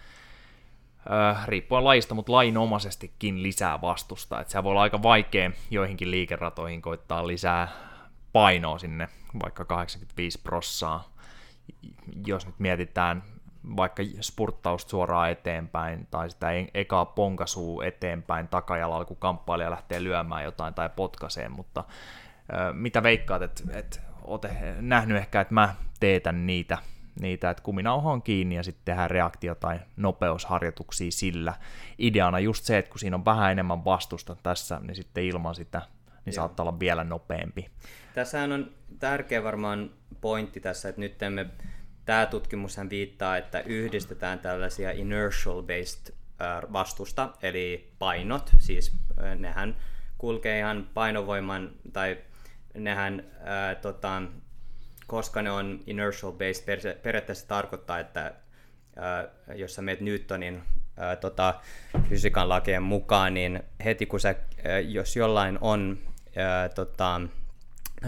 äh, 1.10 1.46
riippuen 1.46 1.84
lajista, 1.84 2.14
mutta 2.14 2.32
lainomaisestikin 2.32 3.42
lisää 3.42 3.80
vastusta. 3.80 4.40
Että 4.40 4.52
se 4.52 4.64
voi 4.64 4.70
olla 4.70 4.82
aika 4.82 5.02
vaikea 5.02 5.50
joihinkin 5.70 6.10
liikeratoihin 6.10 6.82
koittaa 6.82 7.26
lisää 7.26 7.68
painoa 8.32 8.78
sinne, 8.78 9.08
vaikka 9.42 9.64
85 9.64 10.40
prossaa. 10.42 11.15
Jos 12.26 12.46
nyt 12.46 12.58
mietitään 12.58 13.22
vaikka 13.76 14.02
spurttausta 14.20 14.90
suoraan 14.90 15.30
eteenpäin, 15.30 16.06
tai 16.10 16.30
sitä 16.30 16.52
e- 16.52 16.66
ekaa 16.74 17.04
ponkasuu 17.04 17.80
eteenpäin 17.80 18.48
takajalalla, 18.48 19.04
kun 19.04 19.16
kamppailija 19.16 19.70
lähtee 19.70 20.02
lyömään 20.02 20.44
jotain 20.44 20.74
tai 20.74 20.90
potkaseen, 20.96 21.52
mutta 21.52 21.84
mitä 22.72 23.02
veikkaat, 23.02 23.42
että 23.42 23.62
et, 23.72 24.00
olet 24.22 24.42
nähnyt 24.80 25.18
ehkä, 25.18 25.40
että 25.40 25.54
mä 25.54 25.74
teetän 26.00 26.46
niitä 26.46 26.78
niitä, 27.20 27.50
että 27.50 27.62
kuminauha 27.62 28.12
on 28.12 28.22
kiinni 28.22 28.54
ja 28.54 28.62
sitten 28.62 28.84
tehdään 28.84 29.10
reaktio- 29.10 29.54
tai 29.54 29.80
nopeusharjoituksia 29.96 31.10
sillä. 31.10 31.54
Ideana 31.98 32.38
just 32.38 32.64
se, 32.64 32.78
että 32.78 32.90
kun 32.90 32.98
siinä 32.98 33.16
on 33.16 33.24
vähän 33.24 33.52
enemmän 33.52 33.84
vastusta 33.84 34.36
tässä, 34.42 34.80
niin 34.82 34.94
sitten 34.94 35.24
ilman 35.24 35.54
sitä, 35.54 35.78
niin 35.78 36.16
Joo. 36.26 36.32
saattaa 36.34 36.64
olla 36.64 36.80
vielä 36.80 37.04
nopeampi. 37.04 37.70
Tässähän 38.14 38.52
on 38.52 38.70
tärkeä 38.98 39.44
varmaan 39.44 39.90
pointti 40.20 40.60
tässä, 40.60 40.88
että 40.88 41.00
nyt 41.00 41.16
me, 41.30 41.46
tämä 42.06 42.26
tutkimushan 42.26 42.90
viittaa, 42.90 43.36
että 43.36 43.60
yhdistetään 43.60 44.38
tällaisia 44.38 44.90
inertial-based 44.90 46.14
vastusta, 46.72 47.30
eli 47.42 47.92
painot, 47.98 48.50
siis 48.58 48.92
nehän 49.38 49.76
kulkee 50.18 50.58
ihan 50.58 50.88
painovoiman, 50.94 51.70
tai 51.92 52.18
nehän 52.74 53.24
ää, 53.44 53.74
tota, 53.74 54.22
koska 55.06 55.42
ne 55.42 55.50
on 55.50 55.80
inertial 55.86 56.32
based, 56.32 56.94
periaatteessa 57.02 57.48
tarkoittaa, 57.48 57.98
että 57.98 58.34
ää, 58.96 59.28
jos 59.54 59.74
sä 59.74 59.82
meet 59.82 60.00
Newtonin 60.00 60.62
ää, 60.96 61.16
tota, 61.16 61.54
fysiikan 62.08 62.48
lakien 62.48 62.82
mukaan, 62.82 63.34
niin 63.34 63.62
heti 63.84 64.06
kun 64.06 64.20
sä, 64.20 64.34
ää, 64.64 64.78
jos 64.78 65.16
jollain 65.16 65.58
on 65.60 65.98
ää, 66.36 66.68
tota, 66.68 67.20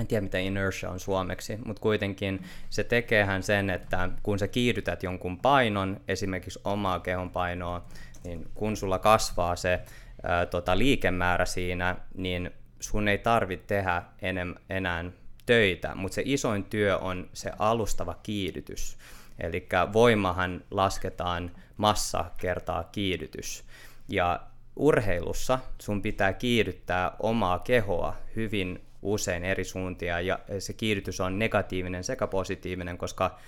en 0.00 0.06
tiedä 0.06 0.20
mitä 0.20 0.38
inertia 0.38 0.90
on 0.90 1.00
suomeksi, 1.00 1.58
mutta 1.64 1.82
kuitenkin 1.82 2.42
se 2.70 2.84
tekeehän 2.84 3.42
sen, 3.42 3.70
että 3.70 4.08
kun 4.22 4.38
sä 4.38 4.48
kiihdytät 4.48 5.02
jonkun 5.02 5.38
painon, 5.38 6.00
esimerkiksi 6.08 6.60
omaa 6.64 7.00
kehon 7.00 7.30
painoa, 7.30 7.84
niin 8.24 8.50
kun 8.54 8.76
sulla 8.76 8.98
kasvaa 8.98 9.56
se 9.56 9.80
ää, 10.22 10.46
tota, 10.46 10.78
liikemäärä 10.78 11.44
siinä, 11.44 11.96
niin 12.14 12.50
sun 12.80 13.08
ei 13.08 13.18
tarvitse 13.18 13.66
tehdä 13.66 14.02
enem, 14.22 14.54
enää 14.70 15.04
töitä, 15.46 15.94
mutta 15.94 16.14
se 16.14 16.22
isoin 16.24 16.64
työ 16.64 16.98
on 16.98 17.28
se 17.32 17.50
alustava 17.58 18.14
kiihdytys. 18.22 18.98
Eli 19.38 19.68
voimahan 19.92 20.64
lasketaan 20.70 21.50
massa 21.76 22.24
kertaa 22.40 22.84
kiihdytys. 22.84 23.64
Ja 24.08 24.40
urheilussa 24.76 25.58
sun 25.78 26.02
pitää 26.02 26.32
kiihdyttää 26.32 27.12
omaa 27.18 27.58
kehoa 27.58 28.16
hyvin 28.36 28.87
usein 29.02 29.44
eri 29.44 29.64
suuntia, 29.64 30.20
ja 30.20 30.38
se 30.58 30.72
kiihdytys 30.72 31.20
on 31.20 31.38
negatiivinen 31.38 32.04
sekä 32.04 32.26
positiivinen, 32.26 32.98
koska 32.98 33.38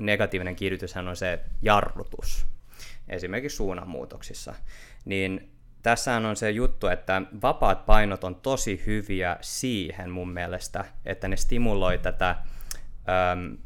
negatiivinen 0.00 0.56
kiihdytyshän 0.56 1.08
on 1.08 1.16
se 1.16 1.40
jarrutus, 1.62 2.46
esimerkiksi 3.08 3.56
suunnanmuutoksissa. 3.56 4.54
Niin 5.04 5.50
tässä 5.82 6.16
on 6.16 6.36
se 6.36 6.50
juttu, 6.50 6.86
että 6.86 7.22
vapaat 7.42 7.86
painot 7.86 8.24
on 8.24 8.34
tosi 8.34 8.82
hyviä 8.86 9.36
siihen 9.40 10.10
mun 10.10 10.32
mielestä, 10.32 10.84
että 11.06 11.28
ne 11.28 11.36
stimuloi 11.36 11.98
tätä, 11.98 12.30
äm, 12.30 13.56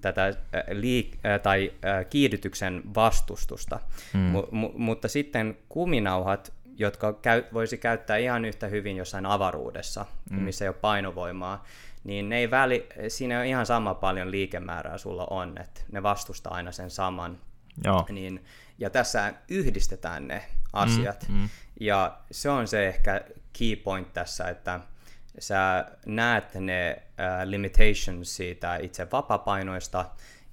tätä 0.00 0.34
liik- 0.68 1.18
tai 1.42 1.72
äh, 1.84 2.06
kiihdytyksen 2.10 2.82
vastustusta. 2.94 3.80
Mm. 4.14 4.20
M- 4.20 4.56
m- 4.58 4.82
mutta 4.82 5.08
sitten 5.08 5.58
kuminauhat, 5.68 6.52
jotka 6.76 7.12
käy- 7.12 7.44
voisi 7.52 7.78
käyttää 7.78 8.16
ihan 8.16 8.44
yhtä 8.44 8.66
hyvin 8.66 8.96
jossain 8.96 9.26
avaruudessa, 9.26 10.06
mm. 10.30 10.38
missä 10.42 10.64
ei 10.64 10.68
ole 10.68 10.76
painovoimaa, 10.80 11.64
niin 12.04 12.28
ne 12.28 12.38
ei 12.38 12.50
väli, 12.50 12.88
siinä 13.08 13.40
on 13.40 13.46
ihan 13.46 13.66
sama 13.66 13.94
paljon 13.94 14.30
liikemäärää 14.30 14.98
sulla 14.98 15.26
on, 15.30 15.58
että 15.60 15.80
ne 15.92 16.02
vastustaa 16.02 16.54
aina 16.54 16.72
sen 16.72 16.90
saman. 16.90 17.38
Joo. 17.84 18.06
Niin, 18.10 18.44
ja 18.78 18.90
tässä 18.90 19.34
yhdistetään 19.48 20.28
ne 20.28 20.42
asiat. 20.72 21.26
Mm, 21.28 21.34
mm. 21.34 21.48
Ja 21.80 22.18
se 22.30 22.50
on 22.50 22.68
se 22.68 22.88
ehkä 22.88 23.20
key 23.58 23.76
point 23.76 24.12
tässä, 24.12 24.44
että 24.48 24.80
sä 25.38 25.86
näet 26.06 26.54
ne 26.54 27.02
uh, 27.02 27.48
limitations 27.48 28.36
siitä 28.36 28.76
itse 28.76 29.10
vapapainoista 29.12 30.04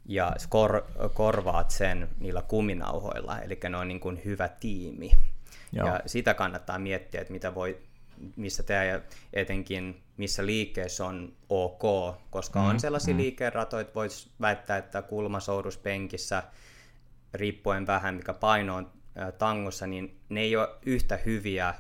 ja 0.06 0.34
kor- 0.50 0.86
korvaat 1.14 1.72
sen 1.72 2.10
niillä 2.20 2.42
kuminauhoilla, 2.42 3.40
eli 3.40 3.60
ne 3.70 3.78
on 3.78 3.88
niin 3.88 4.00
kuin 4.00 4.22
hyvä 4.26 4.48
tiimi. 4.48 5.12
Joo. 5.72 5.88
Ja 5.88 6.00
sitä 6.06 6.34
kannattaa 6.34 6.80
miettiä, 6.80 7.22
että 7.22 7.34
mitä 7.34 7.56
voi, 7.56 7.80
missä 8.36 8.64
te 8.64 9.02
etenkin 9.34 10.04
missä 10.20 10.46
liikkeessä 10.46 11.06
on 11.06 11.34
ok, 11.50 11.82
koska 12.30 12.60
mm, 12.60 12.66
on 12.66 12.80
sellaisia 12.80 13.14
mm. 13.14 13.20
liikeratoja, 13.20 13.82
että 13.82 13.96
voisi 13.96 14.30
väittää, 14.42 14.78
että 14.78 15.02
kulmasouduspenkissä, 15.02 16.44
riippuen 17.34 17.88
vähän 17.88 18.16
mikä 18.16 18.34
paino 18.34 18.76
on 18.76 18.92
tangossa, 19.38 19.88
niin 19.88 20.20
ne 20.30 20.42
ei 20.42 20.56
ole 20.56 20.70
yhtä 20.86 21.20
hyviä 21.26 21.74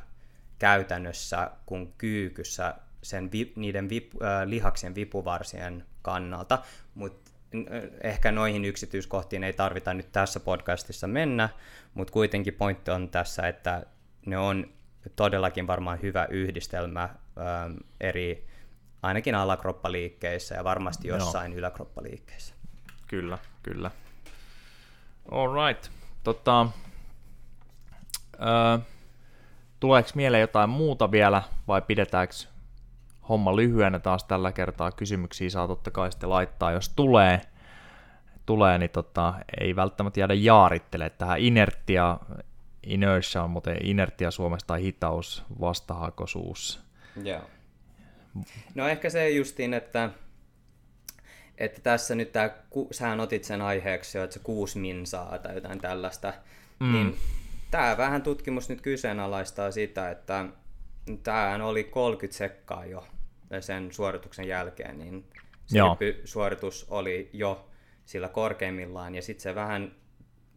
käytännössä 0.59 1.51
kuin 1.65 1.93
kyykyssä 1.97 2.75
sen 3.03 3.31
vi, 3.31 3.53
niiden 3.55 3.89
vip, 3.89 4.11
äh, 4.21 4.47
lihaksien 4.47 4.95
vipuvarsien 4.95 5.85
kannalta, 6.01 6.63
mutta 6.95 7.28
ehkä 8.03 8.31
noihin 8.31 8.65
yksityiskohtiin 8.65 9.43
ei 9.43 9.53
tarvita 9.53 9.93
nyt 9.93 10.11
tässä 10.11 10.39
podcastissa 10.39 11.07
mennä, 11.07 11.49
mutta 11.93 12.13
kuitenkin 12.13 12.53
pointti 12.53 12.91
on 12.91 13.09
tässä, 13.09 13.47
että 13.47 13.85
ne 14.25 14.37
on 14.37 14.67
todellakin 15.15 15.67
varmaan 15.67 16.01
hyvä 16.01 16.27
yhdistelmä 16.29 17.03
ähm, 17.03 17.77
eri, 18.01 18.47
ainakin 19.01 19.35
alakroppaliikkeissä 19.35 20.55
ja 20.55 20.63
varmasti 20.63 21.07
jossain 21.07 21.51
Joo. 21.51 21.59
yläkroppaliikkeissä. 21.59 22.55
Kyllä, 23.07 23.37
kyllä. 23.63 23.91
All 25.31 25.67
right. 25.67 25.91
Tota, 26.23 26.67
öö, 28.41 28.77
tuleeko 29.79 30.09
mieleen 30.15 30.41
jotain 30.41 30.69
muuta 30.69 31.11
vielä 31.11 31.43
vai 31.67 31.81
pidetäänkö 31.81 32.33
homma 33.29 33.55
lyhyenä 33.55 33.99
taas 33.99 34.23
tällä 34.23 34.51
kertaa? 34.51 34.91
Kysymyksiä 34.91 35.49
saa 35.49 35.67
totta 35.67 35.91
kai 35.91 36.11
sitten 36.11 36.29
laittaa, 36.29 36.71
jos 36.71 36.89
tulee, 36.89 37.41
tulee 38.45 38.77
niin 38.77 38.89
tota, 38.89 39.33
ei 39.61 39.75
välttämättä 39.75 40.19
jäädä 40.19 40.33
jaarittele 40.33 41.09
tähän 41.09 41.39
inertia, 41.39 42.17
inertia 42.83 43.43
on 43.43 43.49
muuten 43.49 43.77
inertia 43.85 44.31
Suomesta 44.31 44.67
tai 44.67 44.81
hitaus, 44.81 45.43
vastahakoisuus. 45.61 46.83
Joo. 47.23 47.41
No 48.75 48.87
ehkä 48.87 49.09
se 49.09 49.29
justiin, 49.29 49.73
että, 49.73 50.09
että 51.57 51.81
tässä 51.81 52.15
nyt 52.15 52.31
tämä, 52.31 52.49
sähän 52.91 53.19
otit 53.19 53.43
sen 53.43 53.61
aiheeksi 53.61 54.17
jo, 54.17 54.23
että 54.23 54.33
se 54.33 54.39
kuusi 54.39 54.79
minsaa 54.79 55.37
tai 55.37 55.55
jotain 55.55 55.79
tällaista, 55.79 56.33
mm. 56.79 56.91
niin 56.91 57.17
tämä 57.71 57.97
vähän 57.97 58.21
tutkimus 58.21 58.69
nyt 58.69 58.81
kyseenalaistaa 58.81 59.71
sitä, 59.71 60.11
että 60.11 60.45
tämähän 61.23 61.61
oli 61.61 61.83
30 61.83 62.37
sekkaa 62.37 62.85
jo 62.85 63.07
sen 63.59 63.91
suorituksen 63.91 64.47
jälkeen, 64.47 64.99
niin 64.99 65.25
suoritus 66.25 66.87
oli 66.89 67.29
jo 67.33 67.69
sillä 68.05 68.27
korkeimmillaan, 68.27 69.15
ja 69.15 69.21
sitten 69.21 69.43
se 69.43 69.55
vähän 69.55 69.91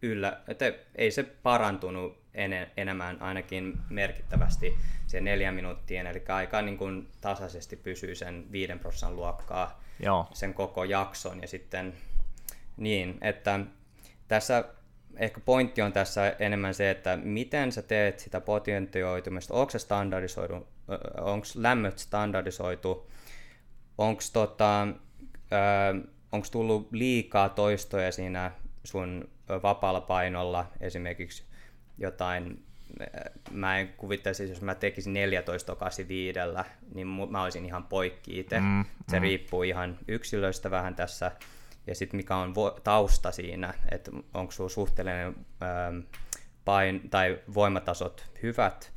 yllä, 0.03 0.41
että 0.49 0.73
ei 0.95 1.11
se 1.11 1.23
parantunut 1.23 2.23
en, 2.35 2.53
enemmän 2.77 3.23
ainakin 3.23 3.79
merkittävästi 3.91 4.75
se 5.07 5.21
neljä 5.21 5.53
minuuttia, 5.53 6.11
eli 6.11 6.23
aika 6.29 6.63
niin 6.63 6.79
kuin 6.79 7.09
tasaisesti 7.21 7.77
pysyy 7.77 8.15
sen 8.15 8.53
viiden 8.53 8.79
prosentin 8.79 9.17
luokkaa 9.17 9.83
Joo. 10.01 10.27
sen 10.33 10.55
koko 10.55 10.85
jakson, 10.85 11.43
ja 11.43 11.49
sitten 11.49 11.95
niin, 12.77 13.19
että 13.21 13.61
tässä 14.29 14.65
ehkä 15.17 15.41
pointti 15.41 15.83
on 15.83 15.93
tässä 15.93 16.37
enemmän 16.39 16.75
se, 16.75 16.91
että 16.91 17.17
miten 17.17 17.73
sä 17.73 17.83
teet 17.83 18.19
sitä 18.19 18.41
potentioitumista, 18.41 19.55
onko 19.55 19.71
se 19.71 19.79
standardisoidu, 19.79 20.67
onko 21.21 21.47
lämmöt 21.55 21.99
standardisoitu, 21.99 23.11
onko 23.99 24.23
tota, 24.33 24.89
onko 26.33 26.47
tullut 26.53 26.93
liikaa 26.93 27.49
toistoja 27.49 28.13
siinä 28.13 28.51
sun 28.85 29.29
vapaalla 29.63 30.01
painolla, 30.01 30.67
esimerkiksi 30.81 31.45
jotain, 31.99 32.65
mä 33.51 33.79
en 33.79 33.89
kuvittaisi, 33.89 34.49
jos 34.49 34.61
mä 34.61 34.75
tekisin 34.75 35.15
14.85, 36.61 36.65
niin 36.95 37.07
mä 37.07 37.43
olisin 37.43 37.65
ihan 37.65 37.85
poikki 37.85 38.39
itse. 38.39 38.61
Mm, 38.61 38.85
se 39.09 39.17
mm. 39.17 39.23
riippuu 39.23 39.63
ihan 39.63 39.99
yksilöistä 40.09 40.71
vähän 40.71 40.95
tässä 40.95 41.33
ja 41.87 41.95
sitten 41.95 42.17
mikä 42.17 42.37
on 42.37 42.55
vo- 42.57 42.81
tausta 42.81 43.33
siinä, 43.33 43.75
että 43.91 44.11
onko 44.35 44.53
sinulla 44.53 44.73
suhteellinen 44.73 45.27
ähm, 45.63 45.99
pain- 46.65 47.11
tai 47.11 47.39
voimatasot 47.55 48.31
hyvät. 48.43 48.93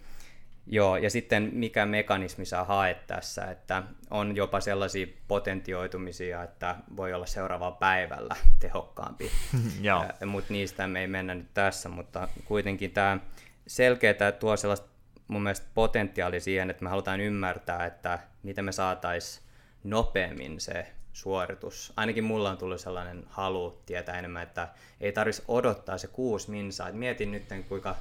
Joo, 0.67 0.97
ja 0.97 1.09
sitten 1.09 1.49
mikä 1.53 1.85
mekanismi 1.85 2.45
sä 2.45 2.63
haet 2.63 3.07
tässä, 3.07 3.45
että 3.45 3.83
on 4.09 4.35
jopa 4.35 4.59
sellaisia 4.59 5.07
potentioitumisia, 5.27 6.43
että 6.43 6.75
voi 6.97 7.13
olla 7.13 7.25
seuraavalla 7.25 7.75
päivällä 7.75 8.35
tehokkaampi, 8.59 9.31
äh, 9.87 10.27
mutta 10.27 10.53
niistä 10.53 10.87
me 10.87 11.01
ei 11.01 11.07
mennä 11.07 11.35
nyt 11.35 11.53
tässä, 11.53 11.89
mutta 11.89 12.27
kuitenkin 12.45 12.91
tämä 12.91 13.19
selkeä 13.67 14.13
tuo 14.39 14.57
sellaista 14.57 14.87
mun 15.27 15.43
mielestä 15.43 15.67
potentiaali 15.73 16.39
siihen, 16.39 16.69
että 16.69 16.83
me 16.83 16.89
halutaan 16.89 17.19
ymmärtää, 17.19 17.85
että 17.85 18.19
miten 18.43 18.65
me 18.65 18.71
saataisiin 18.71 19.45
nopeammin 19.83 20.59
se 20.59 20.94
suoritus. 21.15 21.93
Ainakin 21.95 22.23
mulla 22.23 22.49
on 22.49 22.57
tullut 22.57 22.81
sellainen 22.81 23.23
halu 23.29 23.81
tietää 23.85 24.19
enemmän, 24.19 24.43
että 24.43 24.67
ei 25.01 25.11
tarvitsisi 25.11 25.45
odottaa 25.47 25.97
se 25.97 26.07
kuusi 26.07 26.51
minsaa. 26.51 26.89
Et 26.89 26.95
mietin 26.95 27.31
nyt, 27.31 27.43
kuinka... 27.69 27.95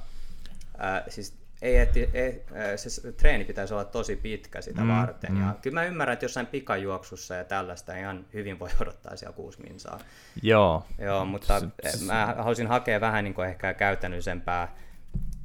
Ää, 0.77 1.03
siis 1.09 1.37
ei, 1.61 1.77
et, 1.77 1.97
ei, 1.97 2.43
se 2.75 3.11
treeni 3.11 3.45
pitäisi 3.45 3.73
olla 3.73 3.85
tosi 3.85 4.15
pitkä 4.15 4.61
sitä 4.61 4.81
mm, 4.81 4.87
varten. 4.87 5.31
Mm. 5.31 5.41
Ja 5.41 5.55
kyllä 5.61 5.73
mä 5.73 5.85
ymmärrän, 5.85 6.13
että 6.13 6.25
jossain 6.25 6.47
pikajuoksussa 6.47 7.35
ja 7.35 7.43
tällaista 7.43 7.97
ihan 7.97 8.25
hyvin 8.33 8.59
voi 8.59 8.69
odottaa 8.81 9.15
siellä 9.15 9.35
kuusi 9.35 9.61
minsaa. 9.61 9.99
Joo. 10.41 10.85
Joo, 10.97 11.25
mutta 11.25 11.61
mä 12.05 12.33
haluaisin 12.37 12.67
hakea 12.67 13.01
vähän 13.01 13.23
niin 13.23 13.33
kuin 13.33 13.47
ehkä 13.47 13.73
käytännöllisempää 13.73 14.75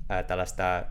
ää, 0.08 0.22
tällaista 0.22 0.84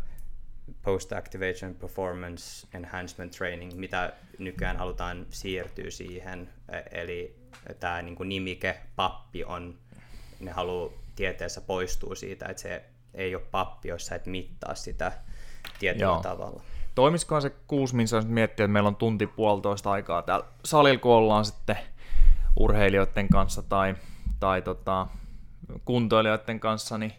post-activation 0.82 1.76
performance 1.76 2.68
enhancement 2.74 3.32
training, 3.32 3.74
mitä 3.74 4.14
nykyään 4.40 4.78
halutaan 4.78 5.26
siirtyä 5.30 5.90
siihen. 5.90 6.50
Eli 6.92 7.36
tämä 7.80 8.02
niin 8.02 8.16
kuin 8.16 8.30
nimike 8.30 8.80
pappi 8.96 9.44
on, 9.44 9.76
ne 10.40 10.52
haluaa 10.52 10.90
tieteessä 11.16 11.62
poistua 11.62 12.16
siitä, 12.16 12.46
että 12.46 12.62
se 12.62 12.86
ei 13.14 13.36
ole 13.36 13.44
pappi, 13.52 13.88
jos 13.88 14.06
sä 14.06 14.16
et 14.16 14.26
mittaa 14.26 14.76
sitä 14.76 15.12
tietyllä 15.80 16.06
Joo. 16.06 16.22
tavalla. 16.22 16.62
Toimisikohan 16.96 17.42
se 17.42 17.52
kuusi, 17.68 17.96
missä 17.96 18.16
jos 18.16 18.26
miettii, 18.26 18.64
että 18.64 18.74
meillä 18.74 18.88
on 18.88 18.96
tunti 18.96 19.28
puolitoista 19.28 19.92
aikaa 19.92 20.22
täällä 20.22 20.46
salilla, 20.66 21.00
kun 21.00 21.12
ollaan 21.12 21.46
sitten 21.46 21.78
urheilijoiden 22.60 23.30
kanssa 23.30 23.64
tai, 23.64 23.96
tai 24.40 24.62
tota, 24.62 25.08
kuntoilijoiden 25.86 26.60
kanssa, 26.60 26.98
niin 26.98 27.14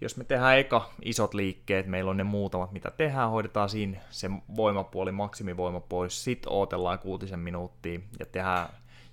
jos 0.00 0.16
me 0.16 0.24
tehdään 0.24 0.58
eka 0.58 0.90
isot 1.02 1.34
liikkeet, 1.34 1.86
meillä 1.86 2.10
on 2.10 2.16
ne 2.16 2.24
muutamat, 2.24 2.72
mitä 2.72 2.90
tehdään, 2.90 3.30
hoidetaan 3.30 3.68
siinä 3.68 4.00
se 4.10 4.30
voimapuoli, 4.56 5.12
maksimivoima 5.12 5.80
pois, 5.80 6.24
sit 6.24 6.42
ootellaan 6.46 6.98
kuutisen 6.98 7.38
minuuttia 7.38 8.00
ja 8.18 8.26
tehdään 8.26 8.68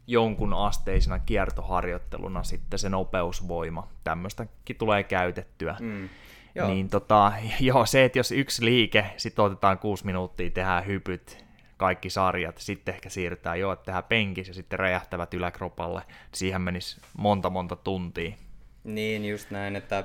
jonkun 0.08 0.54
asteisena 0.54 1.20
kiertoharjoitteluna 1.20 2.44
sitten 2.44 2.80
se 2.80 2.90
nopeusvoima. 2.90 3.88
Tämmöistäkin 4.04 4.76
tulee 4.76 5.04
käytettyä. 5.04 5.78
Mm. 5.80 6.10
Joo. 6.56 6.68
Niin 6.68 6.90
tota, 6.90 7.34
joo, 7.60 7.86
se, 7.86 8.06
että 8.06 8.20
jos 8.20 8.32
yksi 8.32 8.66
liike, 8.66 9.06
sitten 9.18 9.46
otetaan 9.46 9.80
kuusi 9.80 10.06
minuuttia, 10.06 10.50
tehdään 10.50 10.86
hypyt, 10.86 11.46
kaikki 11.78 12.10
sarjat, 12.10 12.58
sitten 12.58 12.96
ehkä 12.96 13.10
siirrytään 13.10 13.60
jo, 13.60 13.72
että 13.72 13.86
tehdään 13.86 14.04
penkis 14.04 14.48
ja 14.48 14.54
sitten 14.54 14.80
räjähtävät 14.80 15.34
yläkropalle. 15.34 16.02
Siihen 16.34 16.62
menisi 16.62 17.02
monta 17.18 17.50
monta 17.50 17.76
tuntia. 17.76 18.36
Niin, 18.84 19.26
just 19.26 19.52
näin, 19.52 19.76
että 19.76 20.04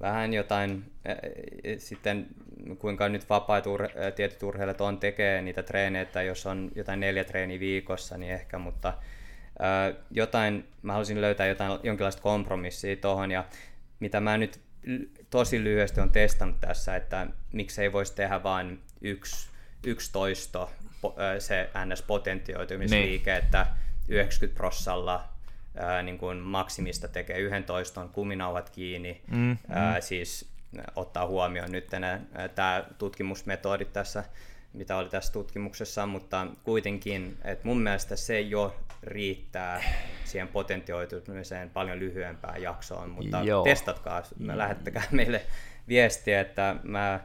vähän 0.00 0.34
jotain, 0.34 0.92
sitten 1.78 2.26
kuinka 2.78 3.08
nyt 3.08 3.28
vapaat 3.30 3.66
ur- 3.66 4.12
tietyt 4.14 4.42
urheilijat 4.42 4.80
on 4.80 4.98
tekee 4.98 5.42
niitä 5.42 5.62
treeneitä, 5.62 6.22
jos 6.22 6.46
on 6.46 6.70
jotain 6.74 7.00
neljä 7.00 7.24
treeniä 7.24 7.60
viikossa, 7.60 8.18
niin 8.18 8.32
ehkä, 8.32 8.58
mutta 8.58 8.94
jotain, 10.10 10.68
mä 10.82 10.92
haluaisin 10.92 11.20
löytää 11.20 11.46
jotain, 11.46 11.78
jonkinlaista 11.82 12.22
kompromissia 12.22 12.96
tuohon, 12.96 13.30
ja 13.30 13.44
mitä 14.00 14.20
mä 14.20 14.38
nyt 14.38 14.60
tosi 15.30 15.64
lyhyesti 15.64 16.00
on 16.00 16.12
testannut 16.12 16.60
tässä, 16.60 16.96
että 16.96 17.26
miksei 17.52 17.92
voisi 17.92 18.14
tehdä 18.14 18.42
vain 18.42 18.82
yksi, 19.00 19.48
yksi 19.86 20.12
toisto, 20.12 20.70
se 21.38 21.70
NS-potentioitumisliike, 21.74 23.30
niin. 23.30 23.44
että 23.44 23.66
90 24.08 24.56
prosalla 24.56 25.35
ää, 25.78 26.02
niin 26.02 26.18
kuin 26.18 26.38
maksimista 26.38 27.08
tekee 27.08 27.38
yhden 27.38 27.64
toiston, 27.64 28.08
kuminauhat 28.08 28.70
kiinni, 28.70 29.22
mm, 29.30 29.56
ää, 29.68 29.94
mm. 29.94 30.02
siis 30.02 30.48
ottaa 30.96 31.26
huomioon 31.26 31.72
nyt 31.72 31.86
tämä 32.54 32.84
tutkimusmetodit 32.98 33.92
tässä, 33.92 34.24
mitä 34.72 34.96
oli 34.96 35.08
tässä 35.08 35.32
tutkimuksessa, 35.32 36.06
mutta 36.06 36.46
kuitenkin, 36.64 37.38
että 37.44 37.68
mun 37.68 37.80
mielestä 37.80 38.16
se 38.16 38.40
jo 38.40 38.76
riittää 39.02 39.82
siihen 40.24 40.48
potentioitumiseen 40.48 41.70
paljon 41.70 41.98
lyhyempään 41.98 42.62
jaksoon, 42.62 43.10
mutta 43.10 43.42
Joo. 43.42 43.64
testatkaa, 43.64 44.22
lähettäkää 44.38 45.04
meille 45.10 45.42
viestiä, 45.88 46.40
että 46.40 46.76
mä 46.82 47.20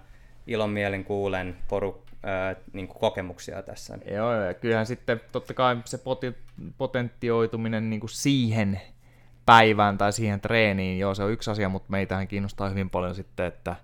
ilon 0.48 0.70
mielin 0.70 1.04
kuulen 1.04 1.58
poruk, 1.68 2.11
ää, 2.24 2.56
niin 2.74 2.88
kuin 2.88 3.00
kokemuksia 3.00 3.62
tässä. 3.62 3.98
Joo, 4.12 4.34
ja 4.34 4.54
kyllähän 4.54 4.86
sitten 4.86 5.22
totta 5.32 5.54
kai 5.54 5.78
se 5.86 6.00
potentioituminen 6.78 7.90
niin 7.90 8.00
kuin 8.00 8.10
siihen 8.10 8.82
päivään 9.46 9.98
tai 9.98 10.14
siihen 10.14 10.42
treeniin, 10.42 11.00
joo 11.00 11.16
se 11.16 11.24
on 11.24 11.32
yksi 11.32 11.52
asia, 11.52 11.70
mutta 11.70 11.92
meitähän 11.92 12.28
kiinnostaa 12.28 12.70
hyvin 12.70 12.90
paljon 12.90 13.16
sitten, 13.16 13.46
että 13.46 13.76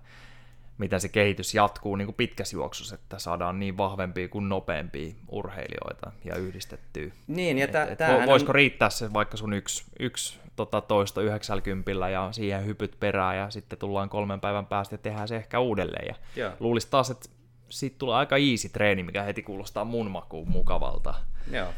miten 0.78 1.00
se 1.00 1.08
kehitys 1.08 1.54
jatkuu 1.54 1.96
niin 1.96 2.06
kuin 2.06 2.14
pitkässä 2.14 2.56
juoksussa, 2.56 2.94
että 2.94 3.18
saadaan 3.18 3.58
niin 3.58 3.76
vahvempia 3.76 4.28
kuin 4.28 4.48
nopeampia 4.48 5.12
urheilijoita 5.28 6.12
ja 6.24 6.36
yhdistettyä. 6.36 7.10
Niin, 7.26 7.58
ja 7.58 7.64
et, 7.64 7.74
et, 7.74 8.26
voisiko 8.26 8.50
on... 8.50 8.54
riittää 8.54 8.90
se 8.90 9.12
vaikka 9.12 9.36
sun 9.36 9.52
yksi, 9.52 9.84
yksi 10.00 10.38
tota, 10.56 10.80
toista 10.80 11.22
90 11.22 12.08
ja 12.08 12.28
siihen 12.32 12.66
hypyt 12.66 12.96
perään 13.00 13.36
ja 13.36 13.50
sitten 13.50 13.78
tullaan 13.78 14.08
kolmen 14.08 14.40
päivän 14.40 14.66
päästä 14.66 14.94
ja 14.94 14.98
tehdään 14.98 15.28
se 15.28 15.36
ehkä 15.36 15.60
uudelleen. 15.60 16.14
Ja 16.36 16.52
luulisi 16.60 16.88
taas, 16.90 17.10
että 17.10 17.28
siitä 17.68 17.98
tulee 17.98 18.16
aika 18.16 18.36
easy 18.36 18.68
treeni, 18.68 19.02
mikä 19.02 19.22
heti 19.22 19.42
kuulostaa 19.42 19.84
mun 19.84 20.10
makuun 20.10 20.48
mukavalta. 20.48 21.14
Joo. 21.52 21.68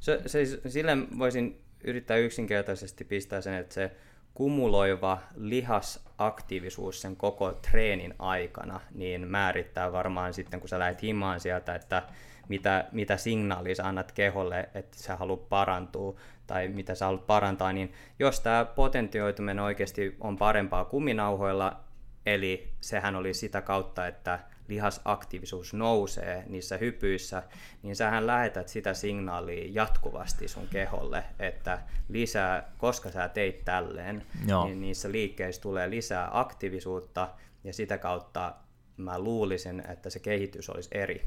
Se, 0.00 0.20
se, 0.26 0.44
sille 0.68 0.96
voisin 1.18 1.60
yrittää 1.84 2.16
yksinkertaisesti 2.16 3.04
pistää 3.04 3.40
sen, 3.40 3.54
että 3.54 3.74
se 3.74 3.90
kumuloiva 4.34 5.18
lihasaktiivisuus 5.36 7.00
sen 7.00 7.16
koko 7.16 7.52
treenin 7.52 8.14
aikana, 8.18 8.80
niin 8.94 9.28
määrittää 9.28 9.92
varmaan 9.92 10.34
sitten, 10.34 10.60
kun 10.60 10.68
sä 10.68 10.78
lähdet 10.78 11.02
himaan 11.02 11.40
sieltä, 11.40 11.74
että 11.74 12.02
mitä, 12.48 12.84
mitä 12.92 13.16
signaalia 13.16 13.74
sä 13.74 13.88
annat 13.88 14.12
keholle, 14.12 14.68
että 14.74 14.98
sä 14.98 15.16
haluat 15.16 15.48
parantua 15.48 16.16
tai 16.46 16.68
mitä 16.68 16.94
sä 16.94 17.04
haluat 17.04 17.26
parantaa, 17.26 17.72
niin 17.72 17.92
jos 18.18 18.40
tämä 18.40 18.64
potentioituminen 18.64 19.60
oikeasti 19.60 20.16
on 20.20 20.36
parempaa 20.36 20.84
kuminauhoilla, 20.84 21.80
eli 22.26 22.72
sehän 22.80 23.16
oli 23.16 23.34
sitä 23.34 23.62
kautta, 23.62 24.06
että 24.06 24.38
lihasaktiivisuus 24.68 25.74
nousee 25.74 26.44
niissä 26.46 26.76
hypyissä, 26.76 27.42
niin 27.82 27.96
sähän 27.96 28.26
lähetät 28.26 28.68
sitä 28.68 28.94
signaalia 28.94 29.70
jatkuvasti 29.72 30.48
sun 30.48 30.68
keholle, 30.68 31.24
että 31.38 31.82
lisää, 32.08 32.72
koska 32.78 33.10
sä 33.10 33.28
teit 33.28 33.64
tälleen, 33.64 34.26
Joo. 34.46 34.64
niin 34.64 34.80
niissä 34.80 35.12
liikkeissä 35.12 35.62
tulee 35.62 35.90
lisää 35.90 36.28
aktiivisuutta 36.32 37.28
ja 37.64 37.72
sitä 37.72 37.98
kautta 37.98 38.54
mä 38.96 39.18
luulisin, 39.18 39.82
että 39.88 40.10
se 40.10 40.18
kehitys 40.18 40.70
olisi 40.70 40.88
eri. 40.92 41.22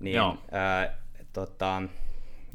Niin, 0.00 0.16
joo. 0.16 0.38
Ää, 0.50 0.98
tota, 1.32 1.82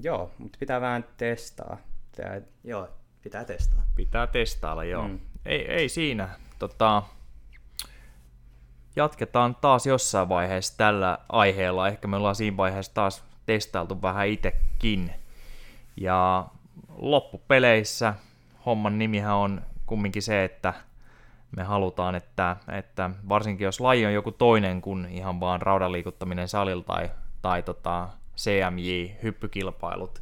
joo, 0.04 0.32
mutta 0.38 0.58
pitää 0.60 0.82
vähän 0.82 1.06
testaa. 1.18 1.78
Tää, 2.16 2.42
joo, 2.64 2.90
pitää 3.24 3.46
testaa. 3.46 3.84
Pitää 3.96 4.28
testailla, 4.28 4.84
joo. 4.84 5.08
Mm. 5.08 5.20
Ei, 5.46 5.72
ei 5.72 5.90
siinä. 5.90 6.30
Tota, 6.60 7.04
jatketaan 8.96 9.56
taas 9.56 9.86
jossain 9.86 10.30
vaiheessa 10.30 10.78
tällä 10.78 11.18
aiheella. 11.30 11.88
Ehkä 11.88 12.08
me 12.08 12.16
ollaan 12.16 12.36
siinä 12.36 12.58
vaiheessa 12.58 12.94
taas 12.94 13.24
testailtu 13.46 14.02
vähän 14.02 14.28
itsekin. 14.28 15.12
Ja 15.98 16.46
loppupeleissä 16.98 18.14
homman 18.66 18.98
nimihän 18.98 19.36
on 19.36 19.62
kumminkin 19.86 20.22
se, 20.22 20.44
että 20.44 20.74
me 21.58 21.64
halutaan, 21.64 22.16
että, 22.16 22.58
että 22.72 23.10
varsinkin 23.30 23.66
jos 23.66 23.80
laji 23.80 24.06
on 24.06 24.14
joku 24.14 24.32
toinen 24.32 24.82
kuin 24.82 25.06
ihan 25.06 25.40
vaan 25.40 25.62
raudan 25.62 25.92
liikuttaminen 25.92 26.48
salilla 26.48 26.84
tai, 26.84 27.12
tai 27.42 27.64
tota 27.64 28.10
CMJ-hyppykilpailut, 28.38 30.22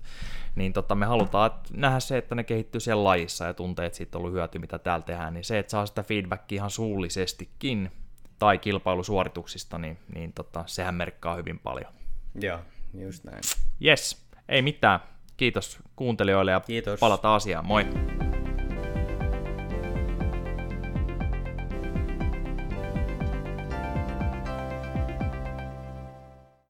niin 0.55 0.73
tota, 0.73 0.95
me 0.95 1.05
halutaan 1.05 1.51
nähdä 1.73 1.99
se, 1.99 2.17
että 2.17 2.35
ne 2.35 2.43
kehittyy 2.43 2.81
siellä 2.81 3.03
lajissa 3.03 3.45
ja 3.45 3.53
tuntee, 3.53 3.85
että 3.85 3.97
siitä 3.97 4.17
on 4.17 4.19
ollut 4.19 4.33
hyöty, 4.33 4.59
mitä 4.59 4.79
täällä 4.79 5.05
tehdään, 5.05 5.33
niin 5.33 5.43
se, 5.43 5.59
että 5.59 5.71
saa 5.71 5.85
sitä 5.85 6.03
feedbackia 6.03 6.55
ihan 6.55 6.69
suullisestikin, 6.69 7.91
tai 8.39 8.57
kilpailusuorituksista, 8.57 9.77
niin, 9.77 9.97
niin 10.15 10.33
tota, 10.33 10.63
sehän 10.67 10.95
merkkaa 10.95 11.35
hyvin 11.35 11.59
paljon. 11.59 11.93
Joo, 12.35 12.59
just 12.93 13.23
näin. 13.23 13.41
Yes, 13.85 14.25
ei 14.49 14.61
mitään. 14.61 14.99
Kiitos 15.37 15.79
kuuntelijoille 15.95 16.51
ja 16.51 16.59
Kiitos. 16.59 16.99
palataan 16.99 17.35
asiaan. 17.35 17.65
Moi! 17.65 17.85